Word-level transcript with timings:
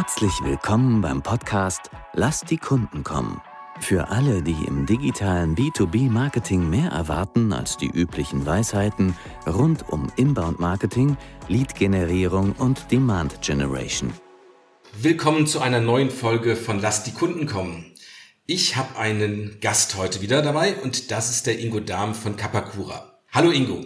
Herzlich 0.00 0.44
willkommen 0.44 1.00
beim 1.00 1.24
Podcast 1.24 1.90
Lass 2.12 2.42
die 2.42 2.56
Kunden 2.56 3.02
kommen. 3.02 3.42
Für 3.80 4.10
alle, 4.10 4.44
die 4.44 4.64
im 4.64 4.86
digitalen 4.86 5.56
B2B-Marketing 5.56 6.70
mehr 6.70 6.92
erwarten 6.92 7.52
als 7.52 7.78
die 7.78 7.90
üblichen 7.90 8.46
Weisheiten 8.46 9.16
rund 9.44 9.88
um 9.88 10.06
Inbound-Marketing, 10.14 11.16
Lead-Generierung 11.48 12.52
und 12.52 12.92
Demand-Generation. 12.92 14.12
Willkommen 14.92 15.48
zu 15.48 15.60
einer 15.60 15.80
neuen 15.80 16.10
Folge 16.10 16.54
von 16.54 16.80
Lass 16.80 17.02
die 17.02 17.12
Kunden 17.12 17.46
kommen. 17.46 17.92
Ich 18.46 18.76
habe 18.76 18.96
einen 18.96 19.58
Gast 19.60 19.96
heute 19.96 20.22
wieder 20.22 20.42
dabei 20.42 20.76
und 20.76 21.10
das 21.10 21.28
ist 21.28 21.48
der 21.48 21.58
Ingo 21.58 21.80
Dahm 21.80 22.14
von 22.14 22.36
Kapakura. 22.36 23.18
Hallo 23.32 23.50
Ingo. 23.50 23.84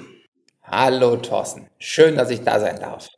Hallo 0.63 1.17
Thorsten. 1.17 1.71
Schön, 1.79 2.17
dass 2.17 2.29
ich 2.29 2.43
da 2.43 2.61
sein 2.61 2.79
darf. 2.79 3.09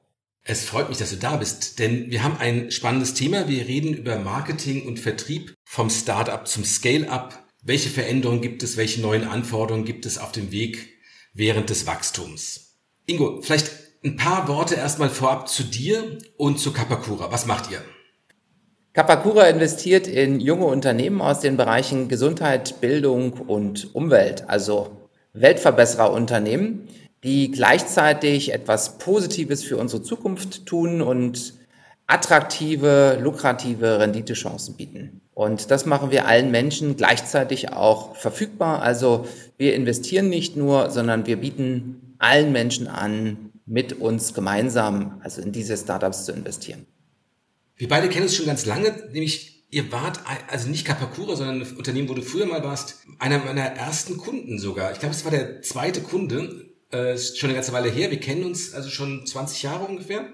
Es 0.46 0.66
freut 0.66 0.90
mich, 0.90 0.98
dass 0.98 1.08
du 1.08 1.16
da 1.16 1.36
bist, 1.36 1.79
denn 1.79 2.11
wir 2.11 2.22
haben 2.22 2.36
ein 2.36 2.71
spannendes 2.71 3.14
Thema. 3.14 3.48
Wir 3.48 3.66
reden 3.66 3.94
über 3.94 4.18
Marketing 4.18 4.86
und 4.86 5.00
Vertrieb 5.00 5.54
vom 5.64 5.89
Startup 5.89 6.46
zum 6.46 6.66
Scale-up. 6.66 7.43
Welche 7.62 7.89
Veränderungen 7.89 8.43
gibt 8.43 8.62
es? 8.62 8.76
Welche 8.76 9.00
neuen 9.00 9.26
Anforderungen 9.26 9.86
gibt 9.86 10.04
es 10.04 10.18
auf 10.18 10.32
dem 10.32 10.52
Weg 10.52 10.99
während 11.32 11.71
des 11.71 11.86
Wachstums? 11.86 12.76
Ingo, 13.07 13.40
vielleicht 13.40 13.71
ein 14.04 14.16
paar 14.16 14.46
Worte 14.46 14.75
erstmal 14.75 15.08
vorab 15.08 15.49
zu 15.49 15.64
dir 15.64 16.18
und 16.36 16.61
zu 16.61 16.74
Kapakura. 16.74 17.32
Was 17.32 17.46
macht 17.46 17.71
ihr? 17.71 17.80
Kapakura 18.93 19.44
investiert 19.44 20.07
in 20.07 20.40
junge 20.40 20.66
Unternehmen 20.66 21.22
aus 21.22 21.40
den 21.40 21.57
Bereichen 21.57 22.08
Gesundheit, 22.08 22.82
Bildung 22.82 23.32
und 23.32 23.94
Umwelt, 23.94 24.46
also 24.46 25.08
Weltverbessererunternehmen 25.32 26.86
die 27.25 27.51
gleichzeitig 27.51 28.53
etwas 28.53 28.99
Positives 28.99 29.64
für 29.64 29.79
unsere 29.79 30.03
Zukunft 30.03 30.67
tun 30.67 31.01
und 31.01 31.55
attraktive, 32.06 33.19
lukrative 33.20 33.98
Renditechancen 33.98 34.77
bieten. 34.77 35.22
Und 35.33 35.70
das 35.70 35.86
machen 35.86 36.11
wir 36.11 36.27
allen 36.27 36.50
Menschen 36.50 36.97
gleichzeitig 36.97 37.72
auch 37.72 38.14
verfügbar. 38.14 38.83
Also 38.83 39.27
wir 39.56 39.75
investieren 39.75 40.28
nicht 40.28 40.55
nur, 40.56 40.91
sondern 40.91 41.27
wir 41.27 41.39
bieten 41.39 42.14
allen 42.19 42.53
Menschen 42.53 42.86
an, 42.86 43.50
mit 43.66 43.94
uns 43.94 44.34
gemeinsam, 44.34 45.20
also 45.25 45.41
in 45.41 45.50
diese 45.50 45.77
Startups 45.78 46.27
zu 46.27 46.33
investieren. 46.33 46.86
Wir 47.77 47.88
beide 47.88 48.11
kennen 48.11 48.25
uns 48.25 48.36
schon 48.36 48.44
ganz 48.44 48.66
lange, 48.66 48.94
nämlich 49.11 49.64
ihr 49.70 49.91
wart, 49.91 50.20
also 50.48 50.69
nicht 50.69 50.86
Kapakura, 50.86 51.34
sondern 51.34 51.62
ein 51.62 51.77
Unternehmen, 51.77 52.11
wo 52.11 52.14
du 52.14 52.20
früher 52.20 52.44
mal 52.44 52.62
warst, 52.62 52.98
einer 53.19 53.38
meiner 53.38 53.62
ersten 53.62 54.19
Kunden 54.19 54.59
sogar. 54.59 54.92
Ich 54.92 55.00
glaube, 55.00 55.14
es 55.14 55.25
war 55.25 55.31
der 55.33 55.62
zweite 55.62 56.03
Kunde 56.03 56.73
äh, 56.95 57.14
ist 57.14 57.39
schon 57.39 57.48
eine 57.50 57.56
ganze 57.56 57.73
Weile 57.73 57.91
her. 57.91 58.11
Wir 58.11 58.20
kennen 58.20 58.45
uns 58.45 58.73
also 58.73 58.89
schon 58.89 59.27
20 59.27 59.62
Jahre 59.62 59.84
ungefähr. 59.84 60.25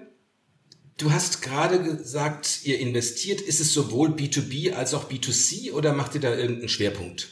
Du 0.97 1.11
hast 1.11 1.41
gerade 1.41 1.81
gesagt, 1.81 2.61
ihr 2.63 2.79
investiert. 2.79 3.41
Ist 3.41 3.59
es 3.59 3.73
sowohl 3.73 4.09
B2B 4.09 4.73
als 4.73 4.93
auch 4.93 5.09
B2C 5.09 5.73
oder 5.73 5.93
macht 5.93 6.15
ihr 6.15 6.21
da 6.21 6.35
irgendeinen 6.35 6.69
Schwerpunkt? 6.69 7.29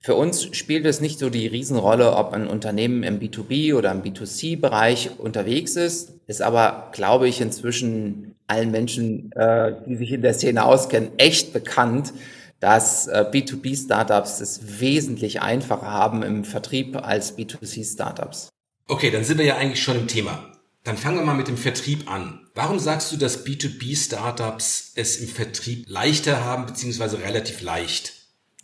Für 0.00 0.14
uns 0.16 0.56
spielt 0.56 0.84
es 0.86 1.00
nicht 1.00 1.20
so 1.20 1.30
die 1.30 1.46
Riesenrolle, 1.46 2.16
ob 2.16 2.32
ein 2.32 2.48
Unternehmen 2.48 3.04
im 3.04 3.20
B2B 3.20 3.74
oder 3.74 3.92
im 3.92 4.02
B2C-Bereich 4.02 5.10
unterwegs 5.18 5.76
ist, 5.76 6.14
ist 6.26 6.42
aber, 6.42 6.90
glaube 6.92 7.28
ich, 7.28 7.40
inzwischen 7.40 8.34
allen 8.48 8.72
Menschen, 8.72 9.30
äh, 9.32 9.74
die 9.86 9.96
sich 9.96 10.10
in 10.10 10.22
der 10.22 10.34
Szene 10.34 10.64
auskennen, 10.64 11.10
echt 11.18 11.52
bekannt, 11.52 12.12
dass 12.58 13.06
äh, 13.06 13.26
B2B-Startups 13.30 14.40
es 14.40 14.80
wesentlich 14.80 15.40
einfacher 15.42 15.90
haben 15.90 16.22
im 16.22 16.44
Vertrieb 16.44 16.96
als 16.96 17.36
B2C-Startups. 17.36 18.48
Okay, 18.88 19.10
dann 19.10 19.24
sind 19.24 19.38
wir 19.38 19.44
ja 19.44 19.56
eigentlich 19.56 19.82
schon 19.82 19.96
im 19.96 20.08
Thema. 20.08 20.52
Dann 20.84 20.96
fangen 20.96 21.18
wir 21.18 21.24
mal 21.24 21.34
mit 21.34 21.48
dem 21.48 21.56
Vertrieb 21.56 22.10
an. 22.10 22.40
Warum 22.54 22.78
sagst 22.78 23.12
du, 23.12 23.16
dass 23.16 23.46
B2B-Startups 23.46 24.92
es 24.96 25.16
im 25.16 25.28
Vertrieb 25.28 25.88
leichter 25.88 26.44
haben, 26.44 26.66
beziehungsweise 26.66 27.20
relativ 27.20 27.62
leicht? 27.62 28.14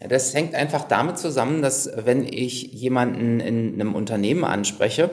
Ja, 0.01 0.09
das 0.09 0.35
hängt 0.35 0.55
einfach 0.55 0.85
damit 0.87 1.19
zusammen, 1.19 1.63
dass 1.63 1.91
wenn 1.97 2.25
ich 2.25 2.73
jemanden 2.73 3.41
in 3.41 3.75
einem 3.75 3.95
Unternehmen 3.95 4.45
anspreche, 4.45 5.11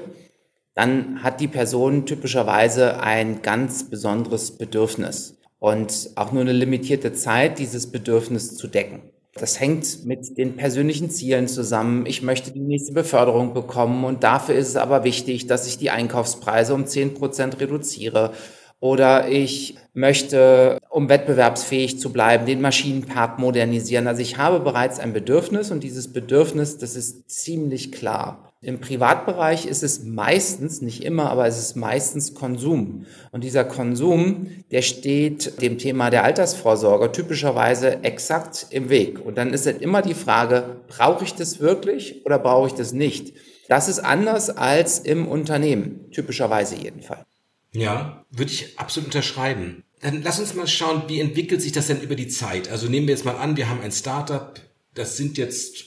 dann 0.74 1.24
hat 1.24 1.40
die 1.40 1.48
Person 1.48 2.06
typischerweise 2.06 3.00
ein 3.00 3.42
ganz 3.42 3.90
besonderes 3.90 4.58
Bedürfnis 4.58 5.38
und 5.60 6.12
auch 6.16 6.32
nur 6.32 6.42
eine 6.42 6.52
limitierte 6.52 7.14
Zeit, 7.14 7.60
dieses 7.60 7.92
Bedürfnis 7.92 8.58
zu 8.58 8.68
decken. 8.68 9.02
Das 9.38 9.60
hängt 9.60 10.06
mit 10.06 10.38
den 10.38 10.56
persönlichen 10.56 11.10
Zielen 11.10 11.50
zusammen. 11.50 12.06
Ich 12.06 12.22
möchte 12.22 12.52
die 12.52 12.62
nächste 12.62 12.94
Beförderung 12.94 13.54
bekommen 13.54 14.06
und 14.06 14.24
dafür 14.24 14.56
ist 14.56 14.70
es 14.70 14.76
aber 14.78 15.04
wichtig, 15.04 15.46
dass 15.46 15.68
ich 15.68 15.78
die 15.78 15.90
Einkaufspreise 15.90 16.74
um 16.74 16.88
zehn 16.88 17.14
Prozent 17.14 17.60
reduziere. 17.60 18.32
Oder 18.80 19.28
ich 19.28 19.76
möchte, 19.94 20.80
um 20.90 21.10
wettbewerbsfähig 21.10 22.00
zu 22.00 22.14
bleiben, 22.14 22.46
den 22.46 22.62
Maschinenpark 22.62 23.38
modernisieren. 23.38 24.08
Also 24.08 24.22
ich 24.22 24.38
habe 24.38 24.62
bereits 24.62 25.00
ein 25.00 25.12
Bedürfnis 25.12 25.70
und 25.70 25.84
dieses 25.84 26.14
Bedürfnis, 26.14 26.78
das 26.78 26.96
ist 26.96 27.30
ziemlich 27.30 27.92
klar. 27.92 28.54
Im 28.66 28.80
Privatbereich 28.80 29.68
ist 29.68 29.84
es 29.84 30.04
meistens, 30.04 30.82
nicht 30.82 31.04
immer, 31.04 31.30
aber 31.30 31.46
es 31.46 31.60
ist 31.60 31.76
meistens 31.76 32.34
Konsum. 32.34 33.06
Und 33.32 33.44
dieser 33.44 33.64
Konsum, 33.64 34.48
der 34.72 34.82
steht 34.82 35.62
dem 35.62 35.78
Thema 35.78 36.10
der 36.10 36.24
Altersvorsorge 36.24 37.12
typischerweise 37.12 38.04
exakt 38.04 38.66
im 38.72 38.90
Weg. 38.90 39.24
Und 39.24 39.38
dann 39.38 39.54
ist 39.54 39.68
halt 39.68 39.84
immer 39.84 40.02
die 40.02 40.16
Frage, 40.16 40.78
brauche 40.88 41.24
ich 41.24 41.36
das 41.36 41.60
wirklich 41.60 42.26
oder 42.26 42.40
brauche 42.40 42.66
ich 42.66 42.74
das 42.74 42.92
nicht? 42.92 43.36
Das 43.68 43.88
ist 43.88 44.00
anders 44.00 44.50
als 44.50 44.98
im 44.98 45.28
Unternehmen, 45.28 46.10
typischerweise 46.10 46.76
jedenfalls. 46.76 47.22
Ja, 47.72 48.26
würde 48.32 48.52
ich 48.52 48.80
absolut 48.80 49.10
unterschreiben. 49.10 49.84
Dann 50.02 50.24
lass 50.24 50.40
uns 50.40 50.56
mal 50.56 50.66
schauen, 50.66 51.04
wie 51.06 51.20
entwickelt 51.20 51.62
sich 51.62 51.72
das 51.72 51.86
denn 51.86 52.02
über 52.02 52.16
die 52.16 52.30
Zeit? 52.30 52.72
Also 52.72 52.90
nehmen 52.90 53.06
wir 53.06 53.14
jetzt 53.14 53.26
mal 53.26 53.38
an, 53.38 53.58
wir 53.58 53.70
haben 53.70 53.82
ein 53.82 53.92
Startup, 53.92 54.60
das 54.96 55.18
sind 55.18 55.38
jetzt 55.38 55.84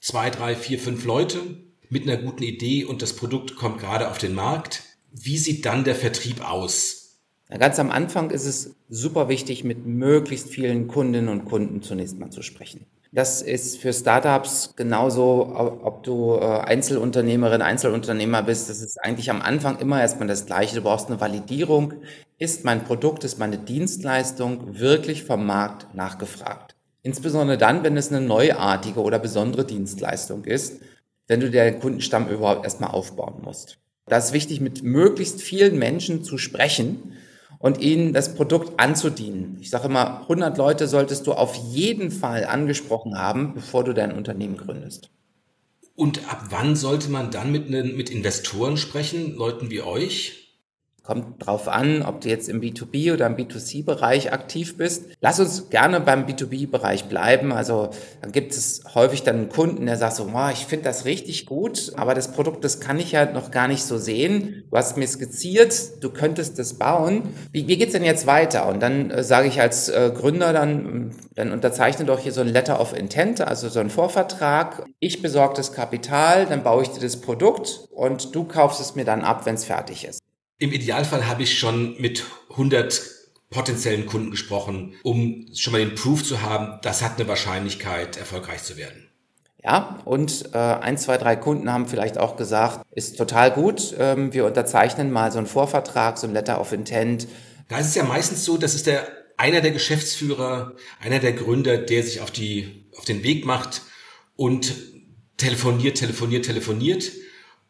zwei, 0.00 0.30
drei, 0.30 0.56
vier, 0.56 0.80
fünf 0.80 1.04
Leute 1.04 1.65
mit 1.90 2.04
einer 2.04 2.16
guten 2.16 2.42
Idee 2.42 2.84
und 2.84 3.02
das 3.02 3.14
Produkt 3.14 3.56
kommt 3.56 3.78
gerade 3.78 4.10
auf 4.10 4.18
den 4.18 4.34
Markt. 4.34 4.82
Wie 5.12 5.38
sieht 5.38 5.64
dann 5.64 5.84
der 5.84 5.94
Vertrieb 5.94 6.48
aus? 6.48 7.06
Ganz 7.48 7.78
am 7.78 7.90
Anfang 7.90 8.30
ist 8.30 8.44
es 8.44 8.74
super 8.88 9.28
wichtig, 9.28 9.62
mit 9.62 9.86
möglichst 9.86 10.48
vielen 10.48 10.88
Kundinnen 10.88 11.28
und 11.28 11.44
Kunden 11.44 11.80
zunächst 11.80 12.18
mal 12.18 12.30
zu 12.30 12.42
sprechen. 12.42 12.86
Das 13.12 13.40
ist 13.40 13.78
für 13.78 13.92
Startups 13.92 14.74
genauso, 14.76 15.52
ob 15.82 16.02
du 16.02 16.34
äh, 16.34 16.44
Einzelunternehmerin, 16.44 17.62
Einzelunternehmer 17.62 18.42
bist. 18.42 18.68
Das 18.68 18.82
ist 18.82 18.98
eigentlich 19.02 19.30
am 19.30 19.40
Anfang 19.40 19.78
immer 19.78 20.00
erstmal 20.00 20.28
das 20.28 20.44
Gleiche. 20.44 20.74
Du 20.74 20.82
brauchst 20.82 21.08
eine 21.08 21.20
Validierung. 21.20 21.94
Ist 22.36 22.64
mein 22.64 22.84
Produkt, 22.84 23.24
ist 23.24 23.38
meine 23.38 23.58
Dienstleistung 23.58 24.78
wirklich 24.78 25.24
vom 25.24 25.46
Markt 25.46 25.94
nachgefragt? 25.94 26.74
Insbesondere 27.02 27.56
dann, 27.56 27.84
wenn 27.84 27.96
es 27.96 28.10
eine 28.10 28.20
neuartige 28.20 29.00
oder 29.00 29.20
besondere 29.20 29.64
Dienstleistung 29.64 30.44
ist 30.44 30.80
wenn 31.26 31.40
du 31.40 31.50
den 31.50 31.80
Kundenstamm 31.80 32.28
überhaupt 32.28 32.64
erstmal 32.64 32.90
aufbauen 32.90 33.42
musst. 33.42 33.78
Da 34.06 34.18
ist 34.18 34.32
wichtig, 34.32 34.60
mit 34.60 34.82
möglichst 34.82 35.42
vielen 35.42 35.78
Menschen 35.78 36.22
zu 36.22 36.38
sprechen 36.38 37.14
und 37.58 37.80
ihnen 37.80 38.12
das 38.12 38.34
Produkt 38.34 38.78
anzudienen. 38.78 39.58
Ich 39.60 39.70
sage 39.70 39.86
immer, 39.86 40.22
100 40.22 40.56
Leute 40.58 40.86
solltest 40.86 41.26
du 41.26 41.32
auf 41.32 41.54
jeden 41.54 42.10
Fall 42.10 42.44
angesprochen 42.44 43.18
haben, 43.18 43.54
bevor 43.54 43.82
du 43.82 43.92
dein 43.92 44.12
Unternehmen 44.12 44.56
gründest. 44.56 45.10
Und 45.96 46.30
ab 46.30 46.46
wann 46.50 46.76
sollte 46.76 47.10
man 47.10 47.30
dann 47.30 47.50
mit, 47.50 47.70
mit 47.70 48.10
Investoren 48.10 48.76
sprechen, 48.76 49.34
Leuten 49.34 49.70
wie 49.70 49.80
euch? 49.80 50.45
Kommt 51.06 51.46
drauf 51.46 51.68
an, 51.68 52.02
ob 52.02 52.22
du 52.22 52.28
jetzt 52.28 52.48
im 52.48 52.60
B2B 52.60 53.12
oder 53.12 53.28
im 53.28 53.36
B2C-Bereich 53.36 54.32
aktiv 54.32 54.76
bist. 54.76 55.04
Lass 55.20 55.38
uns 55.38 55.70
gerne 55.70 56.00
beim 56.00 56.26
B2B-Bereich 56.26 57.04
bleiben. 57.04 57.52
Also 57.52 57.90
dann 58.22 58.32
gibt 58.32 58.50
es 58.50 58.82
häufig 58.92 59.22
dann 59.22 59.36
einen 59.36 59.48
Kunden, 59.48 59.86
der 59.86 59.98
sagt 59.98 60.16
so, 60.16 60.32
wow, 60.32 60.50
ich 60.52 60.66
finde 60.66 60.86
das 60.86 61.04
richtig 61.04 61.46
gut, 61.46 61.92
aber 61.94 62.14
das 62.14 62.32
Produkt, 62.32 62.64
das 62.64 62.80
kann 62.80 62.98
ich 62.98 63.12
ja 63.12 63.30
noch 63.30 63.52
gar 63.52 63.68
nicht 63.68 63.84
so 63.84 63.98
sehen. 63.98 64.64
Du 64.68 64.76
hast 64.76 64.96
mir 64.96 65.06
skizziert, 65.06 66.02
du 66.02 66.10
könntest 66.10 66.58
das 66.58 66.74
bauen. 66.74 67.22
Wie, 67.52 67.68
wie 67.68 67.76
geht's 67.76 67.92
denn 67.92 68.02
jetzt 68.02 68.26
weiter? 68.26 68.68
Und 68.68 68.82
dann 68.82 69.12
äh, 69.12 69.22
sage 69.22 69.46
ich 69.46 69.60
als 69.60 69.88
äh, 69.88 70.10
Gründer 70.12 70.52
dann, 70.52 71.14
dann 71.36 71.52
unterzeichne 71.52 72.04
doch 72.04 72.18
hier 72.18 72.32
so 72.32 72.40
ein 72.40 72.48
Letter 72.48 72.80
of 72.80 72.96
Intent, 72.98 73.40
also 73.42 73.68
so 73.68 73.78
ein 73.78 73.90
Vorvertrag. 73.90 74.84
Ich 74.98 75.22
besorge 75.22 75.54
das 75.54 75.72
Kapital, 75.72 76.46
dann 76.46 76.64
baue 76.64 76.82
ich 76.82 76.88
dir 76.88 77.00
das 77.00 77.20
Produkt 77.20 77.86
und 77.92 78.34
du 78.34 78.42
kaufst 78.42 78.80
es 78.80 78.96
mir 78.96 79.04
dann 79.04 79.22
ab, 79.22 79.46
wenn 79.46 79.54
es 79.54 79.64
fertig 79.64 80.04
ist. 80.04 80.25
Im 80.58 80.72
Idealfall 80.72 81.26
habe 81.26 81.42
ich 81.42 81.58
schon 81.58 82.00
mit 82.00 82.24
100 82.50 83.02
potenziellen 83.50 84.06
Kunden 84.06 84.30
gesprochen, 84.30 84.94
um 85.02 85.46
schon 85.54 85.72
mal 85.72 85.78
den 85.78 85.94
Proof 85.94 86.24
zu 86.24 86.40
haben, 86.40 86.78
das 86.82 87.02
hat 87.02 87.18
eine 87.18 87.28
Wahrscheinlichkeit, 87.28 88.16
erfolgreich 88.16 88.62
zu 88.62 88.76
werden. 88.76 89.08
Ja, 89.62 90.00
und 90.04 90.50
äh, 90.54 90.58
ein, 90.58 90.96
zwei, 90.96 91.18
drei 91.18 91.36
Kunden 91.36 91.70
haben 91.70 91.88
vielleicht 91.88 92.18
auch 92.18 92.36
gesagt, 92.36 92.86
ist 92.92 93.18
total 93.18 93.50
gut, 93.50 93.94
ähm, 93.98 94.32
wir 94.32 94.46
unterzeichnen 94.46 95.10
mal 95.10 95.30
so 95.30 95.38
einen 95.38 95.46
Vorvertrag, 95.46 96.18
so 96.18 96.26
ein 96.26 96.32
Letter 96.32 96.60
of 96.60 96.72
Intent. 96.72 97.28
Da 97.68 97.78
ist 97.78 97.88
es 97.88 97.94
ja 97.94 98.04
meistens 98.04 98.44
so, 98.44 98.56
dass 98.56 98.74
es 98.74 98.82
der 98.82 99.06
einer 99.36 99.60
der 99.60 99.72
Geschäftsführer, 99.72 100.74
einer 101.00 101.18
der 101.18 101.32
Gründer, 101.32 101.76
der 101.76 102.02
sich 102.02 102.20
auf 102.20 102.30
die 102.30 102.86
auf 102.96 103.04
den 103.04 103.22
Weg 103.22 103.44
macht 103.44 103.82
und 104.36 104.72
telefoniert, 105.36 105.98
telefoniert, 105.98 106.46
telefoniert 106.46 107.12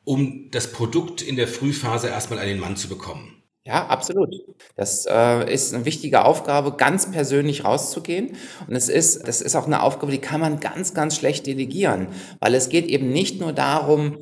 um 0.06 0.50
das 0.52 0.70
Produkt 0.70 1.20
in 1.20 1.36
der 1.36 1.48
Frühphase 1.48 2.08
erstmal 2.08 2.38
an 2.38 2.46
den 2.46 2.60
Mann 2.60 2.76
zu 2.76 2.88
bekommen. 2.88 3.42
Ja, 3.64 3.86
absolut. 3.86 4.32
Das 4.76 5.04
äh, 5.10 5.52
ist 5.52 5.74
eine 5.74 5.84
wichtige 5.84 6.24
Aufgabe, 6.24 6.76
ganz 6.76 7.10
persönlich 7.10 7.64
rauszugehen. 7.64 8.36
Und 8.68 8.76
es 8.76 8.88
ist, 8.88 9.26
das 9.26 9.40
ist 9.40 9.56
auch 9.56 9.66
eine 9.66 9.82
Aufgabe, 9.82 10.12
die 10.12 10.20
kann 10.20 10.40
man 10.40 10.60
ganz, 10.60 10.94
ganz 10.94 11.16
schlecht 11.16 11.48
delegieren, 11.48 12.06
weil 12.38 12.54
es 12.54 12.68
geht 12.68 12.86
eben 12.86 13.10
nicht 13.10 13.40
nur 13.40 13.52
darum, 13.52 14.18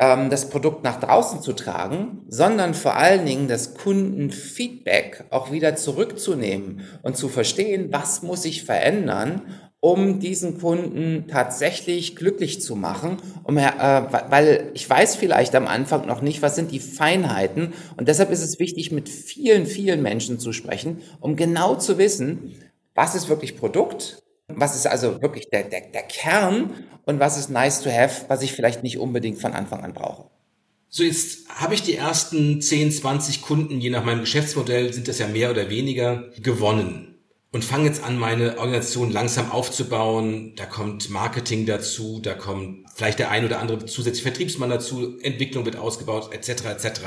ähm, 0.00 0.30
das 0.30 0.50
Produkt 0.50 0.82
nach 0.82 0.98
draußen 0.98 1.40
zu 1.42 1.52
tragen, 1.52 2.22
sondern 2.26 2.74
vor 2.74 2.96
allen 2.96 3.24
Dingen 3.24 3.46
das 3.46 3.74
Kundenfeedback 3.74 5.26
auch 5.30 5.52
wieder 5.52 5.76
zurückzunehmen 5.76 6.80
und 7.02 7.16
zu 7.16 7.28
verstehen, 7.28 7.92
was 7.92 8.22
muss 8.22 8.44
ich 8.44 8.64
verändern, 8.64 9.42
um 9.84 10.20
diesen 10.20 10.60
Kunden 10.60 11.26
tatsächlich 11.26 12.14
glücklich 12.14 12.62
zu 12.62 12.76
machen, 12.76 13.16
um, 13.42 13.58
äh, 13.58 13.72
weil 14.30 14.70
ich 14.74 14.88
weiß 14.88 15.16
vielleicht 15.16 15.56
am 15.56 15.66
Anfang 15.66 16.06
noch 16.06 16.22
nicht, 16.22 16.40
was 16.40 16.54
sind 16.54 16.70
die 16.70 16.78
Feinheiten. 16.78 17.72
Und 17.96 18.06
deshalb 18.06 18.30
ist 18.30 18.42
es 18.42 18.60
wichtig, 18.60 18.92
mit 18.92 19.08
vielen, 19.08 19.66
vielen 19.66 20.00
Menschen 20.00 20.38
zu 20.38 20.52
sprechen, 20.52 21.02
um 21.18 21.34
genau 21.34 21.74
zu 21.74 21.98
wissen, 21.98 22.54
was 22.94 23.16
ist 23.16 23.28
wirklich 23.28 23.56
Produkt, 23.56 24.22
was 24.46 24.76
ist 24.76 24.86
also 24.86 25.20
wirklich 25.20 25.50
der, 25.50 25.64
der, 25.64 25.80
der 25.92 26.02
Kern 26.02 26.70
und 27.04 27.18
was 27.18 27.36
ist 27.36 27.50
nice 27.50 27.82
to 27.82 27.90
have, 27.90 28.26
was 28.28 28.42
ich 28.42 28.52
vielleicht 28.52 28.84
nicht 28.84 28.98
unbedingt 28.98 29.40
von 29.40 29.52
Anfang 29.52 29.82
an 29.82 29.94
brauche. 29.94 30.30
So, 30.90 31.02
jetzt 31.02 31.48
habe 31.48 31.74
ich 31.74 31.82
die 31.82 31.96
ersten 31.96 32.60
10, 32.60 32.92
20 32.92 33.42
Kunden, 33.42 33.80
je 33.80 33.90
nach 33.90 34.04
meinem 34.04 34.20
Geschäftsmodell 34.20 34.92
sind 34.92 35.08
das 35.08 35.18
ja 35.18 35.26
mehr 35.26 35.50
oder 35.50 35.70
weniger, 35.70 36.30
gewonnen 36.40 37.11
und 37.52 37.64
fange 37.64 37.84
jetzt 37.84 38.02
an, 38.02 38.18
meine 38.18 38.58
Organisation 38.58 39.10
langsam 39.10 39.52
aufzubauen. 39.52 40.54
Da 40.56 40.64
kommt 40.64 41.10
Marketing 41.10 41.66
dazu, 41.66 42.18
da 42.20 42.34
kommt 42.34 42.86
vielleicht 42.94 43.18
der 43.18 43.30
ein 43.30 43.44
oder 43.44 43.60
andere 43.60 43.84
zusätzliche 43.84 44.28
Vertriebsmann 44.30 44.70
dazu, 44.70 45.18
Entwicklung 45.20 45.66
wird 45.66 45.76
ausgebaut, 45.76 46.32
etc. 46.32 46.64
etc. 46.64 47.00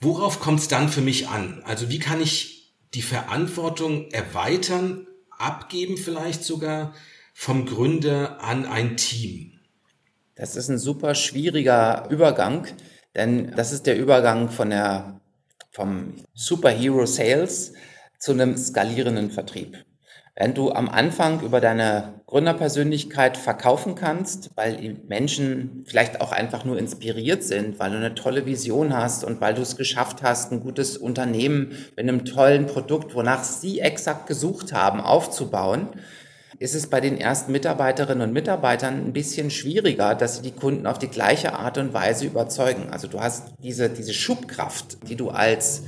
Worauf 0.00 0.38
kommt 0.38 0.60
es 0.60 0.68
dann 0.68 0.88
für 0.88 1.00
mich 1.00 1.28
an? 1.28 1.60
Also 1.64 1.90
wie 1.90 1.98
kann 1.98 2.22
ich 2.22 2.72
die 2.94 3.02
Verantwortung 3.02 4.10
erweitern, 4.12 5.08
abgeben 5.30 5.96
vielleicht 5.96 6.44
sogar 6.44 6.94
vom 7.32 7.66
Gründer 7.66 8.40
an 8.40 8.66
ein 8.66 8.96
Team? 8.96 9.58
Das 10.36 10.54
ist 10.54 10.68
ein 10.68 10.78
super 10.78 11.16
schwieriger 11.16 12.08
Übergang, 12.10 12.68
denn 13.16 13.52
das 13.56 13.72
ist 13.72 13.86
der 13.86 13.98
Übergang 13.98 14.50
von 14.50 14.70
der 14.70 15.20
vom 15.72 16.14
Superhero 16.34 17.06
Sales 17.06 17.72
zu 18.24 18.32
einem 18.32 18.56
skalierenden 18.56 19.30
Vertrieb. 19.30 19.84
Wenn 20.34 20.54
du 20.54 20.72
am 20.72 20.88
Anfang 20.88 21.42
über 21.42 21.60
deine 21.60 22.22
Gründerpersönlichkeit 22.26 23.36
verkaufen 23.36 23.96
kannst, 23.96 24.50
weil 24.54 24.76
die 24.76 24.96
Menschen 25.06 25.84
vielleicht 25.86 26.22
auch 26.22 26.32
einfach 26.32 26.64
nur 26.64 26.78
inspiriert 26.78 27.44
sind, 27.44 27.78
weil 27.78 27.90
du 27.90 27.98
eine 27.98 28.14
tolle 28.14 28.46
Vision 28.46 28.96
hast 28.96 29.24
und 29.24 29.42
weil 29.42 29.52
du 29.52 29.60
es 29.60 29.76
geschafft 29.76 30.22
hast, 30.22 30.52
ein 30.52 30.60
gutes 30.60 30.96
Unternehmen 30.96 31.72
mit 31.96 31.98
einem 31.98 32.24
tollen 32.24 32.64
Produkt, 32.64 33.14
wonach 33.14 33.44
sie 33.44 33.80
exakt 33.80 34.26
gesucht 34.26 34.72
haben, 34.72 35.02
aufzubauen, 35.02 35.90
ist 36.58 36.74
es 36.74 36.86
bei 36.86 37.02
den 37.02 37.18
ersten 37.18 37.52
Mitarbeiterinnen 37.52 38.26
und 38.26 38.32
Mitarbeitern 38.32 39.04
ein 39.04 39.12
bisschen 39.12 39.50
schwieriger, 39.50 40.14
dass 40.14 40.36
sie 40.36 40.42
die 40.42 40.52
Kunden 40.52 40.86
auf 40.86 40.98
die 40.98 41.08
gleiche 41.08 41.52
Art 41.52 41.76
und 41.76 41.92
Weise 41.92 42.24
überzeugen. 42.24 42.88
Also 42.90 43.06
du 43.06 43.20
hast 43.20 43.52
diese, 43.62 43.90
diese 43.90 44.14
Schubkraft, 44.14 45.08
die 45.10 45.16
du 45.16 45.28
als 45.28 45.82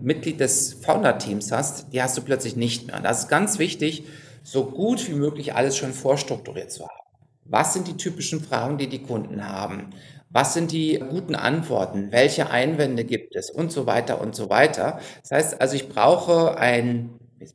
Mitglied 0.00 0.40
des 0.40 0.74
Founder-Teams 0.74 1.52
hast, 1.52 1.92
die 1.92 2.02
hast 2.02 2.16
du 2.16 2.22
plötzlich 2.22 2.56
nicht 2.56 2.86
mehr. 2.86 2.96
Und 2.96 3.04
das 3.04 3.20
ist 3.20 3.28
ganz 3.28 3.58
wichtig, 3.58 4.04
so 4.42 4.64
gut 4.66 5.08
wie 5.08 5.14
möglich 5.14 5.54
alles 5.54 5.76
schon 5.76 5.92
vorstrukturiert 5.92 6.70
zu 6.70 6.84
haben. 6.84 7.08
Was 7.44 7.72
sind 7.72 7.88
die 7.88 7.96
typischen 7.96 8.40
Fragen, 8.40 8.78
die 8.78 8.88
die 8.88 9.02
Kunden 9.02 9.46
haben? 9.46 9.90
Was 10.30 10.52
sind 10.52 10.72
die 10.72 10.98
guten 10.98 11.34
Antworten? 11.34 12.12
Welche 12.12 12.50
Einwände 12.50 13.04
gibt 13.04 13.34
es? 13.34 13.50
Und 13.50 13.72
so 13.72 13.86
weiter 13.86 14.20
und 14.20 14.34
so 14.34 14.50
weiter. 14.50 15.00
Das 15.22 15.30
heißt 15.30 15.60
also, 15.60 15.74
ich 15.74 15.88
brauche 15.88 16.58
ein, 16.58 17.10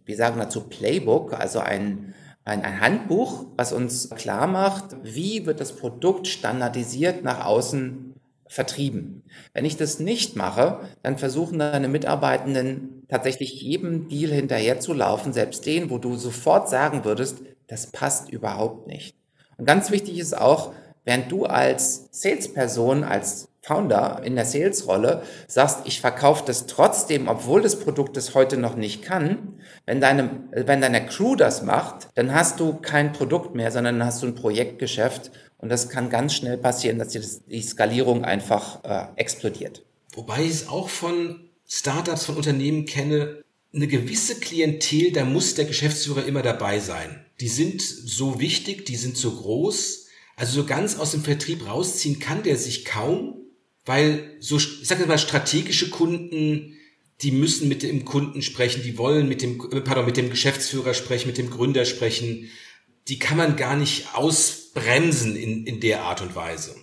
wir 0.05 0.17
sagen 0.17 0.39
dazu 0.39 0.61
Playbook, 0.61 1.33
also 1.33 1.59
ein, 1.59 2.15
ein, 2.45 2.63
ein 2.63 2.81
Handbuch, 2.81 3.45
was 3.55 3.71
uns 3.73 4.09
klar 4.09 4.47
macht, 4.47 4.95
wie 5.03 5.45
wird 5.45 5.59
das 5.59 5.75
Produkt 5.75 6.27
standardisiert 6.27 7.23
nach 7.23 7.45
außen 7.45 8.12
vertrieben. 8.53 9.23
Wenn 9.53 9.65
ich 9.65 9.77
das 9.77 9.99
nicht 9.99 10.35
mache, 10.35 10.81
dann 11.01 11.17
versuchen 11.17 11.57
deine 11.57 11.87
Mitarbeitenden 11.87 13.03
tatsächlich 13.09 13.61
jedem 13.61 14.09
Deal 14.09 14.31
hinterher 14.31 14.79
zu 14.79 14.93
laufen, 14.93 15.33
selbst 15.33 15.65
den, 15.65 15.89
wo 15.89 15.97
du 15.97 16.15
sofort 16.15 16.69
sagen 16.69 17.03
würdest, 17.03 17.39
das 17.67 17.87
passt 17.87 18.29
überhaupt 18.29 18.87
nicht. 18.87 19.15
Und 19.57 19.65
ganz 19.65 19.89
wichtig 19.89 20.19
ist 20.19 20.37
auch, 20.37 20.73
während 21.03 21.31
du 21.31 21.45
als 21.45 22.09
Salesperson, 22.11 23.03
als 23.03 23.49
Founder 23.63 24.21
in 24.23 24.35
der 24.35 24.45
Sales-Rolle 24.45 25.23
sagst, 25.47 25.79
ich 25.85 26.01
verkaufe 26.01 26.43
das 26.45 26.67
trotzdem, 26.67 27.27
obwohl 27.29 27.61
das 27.61 27.79
Produkt 27.79 28.17
es 28.17 28.35
heute 28.35 28.57
noch 28.57 28.75
nicht 28.75 29.01
kann. 29.01 29.55
Wenn 29.85 30.01
deine, 30.01 30.29
wenn 30.51 30.81
deine 30.81 31.05
Crew 31.05 31.35
das 31.35 31.63
macht, 31.63 32.09
dann 32.15 32.35
hast 32.35 32.59
du 32.59 32.75
kein 32.75 33.13
Produkt 33.13 33.55
mehr, 33.55 33.71
sondern 33.71 34.03
hast 34.05 34.21
du 34.21 34.27
ein 34.27 34.35
Projektgeschäft 34.35 35.31
und 35.63 35.69
das 35.69 35.87
kann 35.87 36.09
ganz 36.09 36.35
schnell 36.35 36.57
passieren, 36.57 36.99
dass 36.99 37.13
die 37.13 37.61
Skalierung 37.61 38.25
einfach 38.25 38.83
äh, 38.83 39.07
explodiert. 39.15 39.81
Wobei 40.13 40.43
ich 40.43 40.51
es 40.51 40.67
auch 40.67 40.89
von 40.89 41.39
Startups, 41.65 42.25
von 42.25 42.35
Unternehmen 42.35 42.83
kenne, 42.83 43.45
eine 43.73 43.87
gewisse 43.87 44.41
Klientel, 44.41 45.13
da 45.13 45.23
muss 45.23 45.55
der 45.55 45.63
Geschäftsführer 45.63 46.25
immer 46.25 46.41
dabei 46.41 46.79
sein. 46.79 47.25
Die 47.39 47.47
sind 47.47 47.81
so 47.81 48.41
wichtig, 48.41 48.85
die 48.85 48.97
sind 48.97 49.15
so 49.15 49.31
groß. 49.31 50.07
Also 50.35 50.61
so 50.61 50.67
ganz 50.67 50.97
aus 50.99 51.11
dem 51.11 51.23
Vertrieb 51.23 51.65
rausziehen 51.65 52.19
kann 52.19 52.43
der 52.43 52.57
sich 52.57 52.83
kaum, 52.83 53.35
weil 53.85 54.35
so, 54.39 54.57
ich 54.57 54.79
sag 54.83 54.99
jetzt 54.99 55.07
mal, 55.07 55.17
strategische 55.17 55.89
Kunden, 55.89 56.77
die 57.21 57.31
müssen 57.31 57.69
mit 57.69 57.83
dem 57.83 58.03
Kunden 58.03 58.41
sprechen, 58.41 58.83
die 58.83 58.97
wollen 58.97 59.29
mit 59.29 59.41
dem, 59.41 59.59
pardon, 59.85 60.05
mit 60.05 60.17
dem 60.17 60.29
Geschäftsführer 60.29 60.93
sprechen, 60.93 61.27
mit 61.27 61.37
dem 61.37 61.49
Gründer 61.49 61.85
sprechen. 61.85 62.49
Die 63.07 63.19
kann 63.19 63.37
man 63.37 63.55
gar 63.55 63.75
nicht 63.75 64.15
aus 64.15 64.71
bremsen 64.73 65.35
in, 65.35 65.65
in 65.65 65.79
der 65.79 66.03
Art 66.03 66.21
und 66.21 66.35
Weise. 66.35 66.75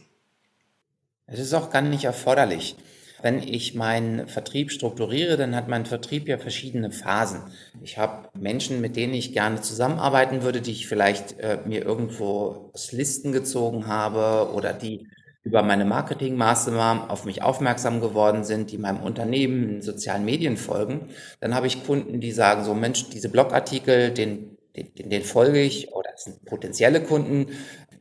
Es 1.27 1.39
ist 1.39 1.55
auch 1.55 1.71
gar 1.71 1.83
nicht 1.83 2.05
erforderlich. 2.05 2.77
Wenn 3.23 3.43
ich 3.43 3.75
meinen 3.75 4.29
Vertrieb 4.29 4.73
strukturiere, 4.73 5.37
dann 5.37 5.55
hat 5.55 5.69
mein 5.69 5.85
Vertrieb 5.85 6.27
ja 6.27 6.39
verschiedene 6.39 6.91
Phasen. 6.91 7.43
Ich 7.83 7.99
habe 7.99 8.29
Menschen, 8.39 8.81
mit 8.81 8.97
denen 8.97 9.13
ich 9.13 9.33
gerne 9.33 9.61
zusammenarbeiten 9.61 10.43
würde, 10.43 10.63
die 10.63 10.73
ich 10.73 10.89
vielleicht 10.89 11.39
äh, 11.39 11.59
mir 11.67 11.85
irgendwo 11.85 12.71
aus 12.73 12.93
Listen 12.93 13.33
gezogen 13.33 13.87
habe 13.87 14.53
oder 14.55 14.73
die 14.73 15.07
über 15.43 15.63
meine 15.63 15.85
Marketingmaßnahmen 15.85 17.09
auf 17.09 17.25
mich 17.25 17.43
aufmerksam 17.43 18.01
geworden 18.01 18.45
sind, 18.45 18.71
die 18.73 18.79
meinem 18.79 19.03
Unternehmen 19.03 19.69
in 19.69 19.83
sozialen 19.83 20.25
Medien 20.25 20.57
folgen. 20.57 21.09
Dann 21.41 21.55
habe 21.55 21.67
ich 21.67 21.85
Kunden, 21.85 22.21
die 22.21 22.33
sagen 22.33 22.65
so, 22.65 22.75
Mensch, 22.75 23.09
diese 23.09 23.31
Blogartikel, 23.31 24.11
den 24.11 24.59
den, 24.77 25.11
den 25.11 25.23
folge 25.23 25.61
ich 25.61 25.93
oder 25.93 26.11
es 26.15 26.25
sind 26.25 26.45
potenzielle 26.45 27.03
Kunden, 27.03 27.49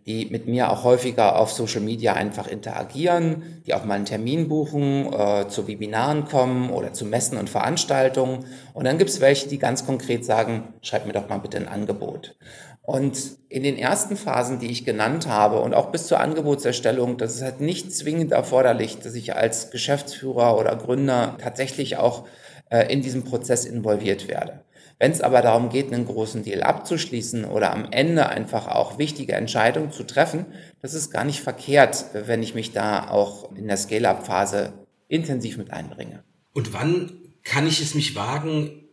die 0.05 0.25
mit 0.25 0.47
mir 0.47 0.71
auch 0.71 0.83
häufiger 0.83 1.37
auf 1.37 1.51
Social 1.51 1.81
Media 1.81 2.13
einfach 2.13 2.47
interagieren, 2.47 3.61
die 3.67 3.73
auch 3.73 3.85
mal 3.85 3.95
einen 3.95 4.05
Termin 4.05 4.47
buchen, 4.47 5.11
äh, 5.13 5.47
zu 5.49 5.67
Webinaren 5.67 6.25
kommen 6.25 6.71
oder 6.71 6.93
zu 6.93 7.05
Messen 7.05 7.37
und 7.37 7.49
Veranstaltungen. 7.49 8.45
Und 8.73 8.85
dann 8.85 8.97
gibt 8.97 9.09
es 9.09 9.21
welche, 9.21 9.47
die 9.47 9.59
ganz 9.59 9.85
konkret 9.85 10.25
sagen, 10.25 10.73
schreib 10.81 11.05
mir 11.05 11.13
doch 11.13 11.29
mal 11.29 11.37
bitte 11.37 11.57
ein 11.57 11.67
Angebot. 11.67 12.35
Und 12.81 13.19
in 13.49 13.61
den 13.61 13.77
ersten 13.77 14.17
Phasen, 14.17 14.57
die 14.57 14.71
ich 14.71 14.83
genannt 14.83 15.27
habe 15.27 15.59
und 15.61 15.75
auch 15.75 15.91
bis 15.91 16.07
zur 16.07 16.19
Angebotserstellung, 16.19 17.19
das 17.19 17.35
ist 17.35 17.43
halt 17.43 17.61
nicht 17.61 17.95
zwingend 17.95 18.31
erforderlich, 18.31 18.97
dass 18.97 19.13
ich 19.13 19.35
als 19.35 19.69
Geschäftsführer 19.69 20.57
oder 20.57 20.75
Gründer 20.75 21.37
tatsächlich 21.39 21.97
auch 21.97 22.25
äh, 22.71 22.91
in 22.91 23.03
diesem 23.03 23.25
Prozess 23.25 23.65
involviert 23.65 24.27
werde. 24.27 24.61
Wenn 24.99 25.13
es 25.13 25.21
aber 25.21 25.41
darum 25.41 25.69
geht, 25.69 25.93
einen 25.93 26.05
großen 26.05 26.43
Deal 26.43 26.61
abzuschließen 26.61 27.45
oder 27.45 27.71
am 27.71 27.87
Ende 27.89 28.27
einfach 28.27 28.67
auch 28.67 28.97
wichtige 28.97 29.33
Entscheidungen 29.33 29.91
zu 29.91 30.03
treffen, 30.03 30.45
das 30.81 30.93
ist 30.93 31.09
gar 31.09 31.23
nicht 31.23 31.39
verkehrt, 31.39 32.05
wenn 32.13 32.43
ich 32.43 32.53
mich 32.53 32.73
da 32.73 33.09
auch 33.09 33.55
in 33.55 33.67
der 33.67 33.77
Scale-up-Phase 33.77 34.73
intensiv 35.07 35.57
mit 35.57 35.71
einbringe. 35.71 36.23
Und 36.53 36.73
wann 36.73 37.13
kann 37.43 37.65
ich 37.65 37.81
es 37.81 37.95
mich 37.95 38.13
wagen, 38.15 38.89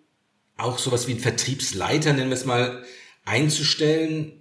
auch 0.56 0.78
sowas 0.78 1.08
wie 1.08 1.12
ein 1.12 1.18
Vertriebsleiter, 1.18 2.12
nennen 2.12 2.30
wir 2.30 2.36
es 2.36 2.44
mal, 2.44 2.84
einzustellen? 3.24 4.32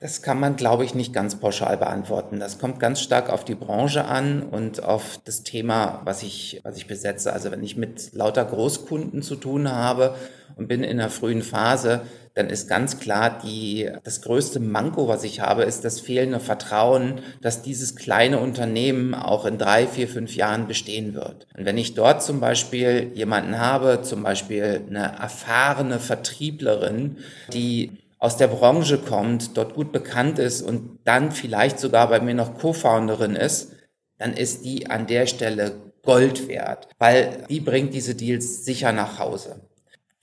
Das 0.00 0.22
kann 0.22 0.38
man, 0.38 0.54
glaube 0.54 0.84
ich, 0.84 0.94
nicht 0.94 1.12
ganz 1.12 1.40
pauschal 1.40 1.76
beantworten. 1.76 2.38
Das 2.38 2.58
kommt 2.58 2.78
ganz 2.78 3.00
stark 3.00 3.30
auf 3.30 3.44
die 3.44 3.56
Branche 3.56 4.04
an 4.04 4.42
und 4.42 4.82
auf 4.82 5.18
das 5.24 5.42
Thema, 5.42 6.02
was 6.04 6.22
ich, 6.22 6.60
was 6.62 6.76
ich 6.76 6.86
besetze. 6.86 7.32
Also 7.32 7.50
wenn 7.50 7.64
ich 7.64 7.76
mit 7.76 8.12
lauter 8.12 8.44
Großkunden 8.44 9.22
zu 9.22 9.34
tun 9.34 9.70
habe 9.70 10.14
und 10.58 10.68
bin 10.68 10.82
in 10.84 10.98
der 10.98 11.10
frühen 11.10 11.42
Phase, 11.42 12.02
dann 12.34 12.50
ist 12.50 12.68
ganz 12.68 13.00
klar, 13.00 13.40
die, 13.42 13.90
das 14.04 14.22
größte 14.22 14.60
Manko, 14.60 15.08
was 15.08 15.24
ich 15.24 15.40
habe, 15.40 15.64
ist 15.64 15.84
das 15.84 15.98
fehlende 15.98 16.38
Vertrauen, 16.38 17.20
dass 17.40 17.62
dieses 17.62 17.96
kleine 17.96 18.38
Unternehmen 18.38 19.14
auch 19.14 19.44
in 19.44 19.58
drei, 19.58 19.86
vier, 19.86 20.08
fünf 20.08 20.36
Jahren 20.36 20.68
bestehen 20.68 21.14
wird. 21.14 21.46
Und 21.56 21.64
wenn 21.64 21.78
ich 21.78 21.94
dort 21.94 22.22
zum 22.22 22.38
Beispiel 22.38 23.10
jemanden 23.14 23.58
habe, 23.58 24.02
zum 24.02 24.22
Beispiel 24.22 24.82
eine 24.88 25.16
erfahrene 25.18 25.98
Vertrieblerin, 25.98 27.16
die 27.52 27.98
aus 28.18 28.36
der 28.36 28.48
Branche 28.48 28.98
kommt, 28.98 29.56
dort 29.56 29.74
gut 29.74 29.90
bekannt 29.90 30.38
ist 30.38 30.62
und 30.62 30.98
dann 31.04 31.32
vielleicht 31.32 31.78
sogar 31.78 32.08
bei 32.08 32.20
mir 32.20 32.34
noch 32.34 32.58
Co-Founderin 32.58 33.34
ist, 33.36 33.72
dann 34.18 34.32
ist 34.32 34.64
die 34.64 34.90
an 34.90 35.06
der 35.06 35.26
Stelle 35.26 35.72
Gold 36.02 36.48
wert, 36.48 36.88
weil 36.98 37.44
die 37.48 37.60
bringt 37.60 37.94
diese 37.94 38.14
Deals 38.14 38.64
sicher 38.64 38.92
nach 38.92 39.18
Hause. 39.18 39.67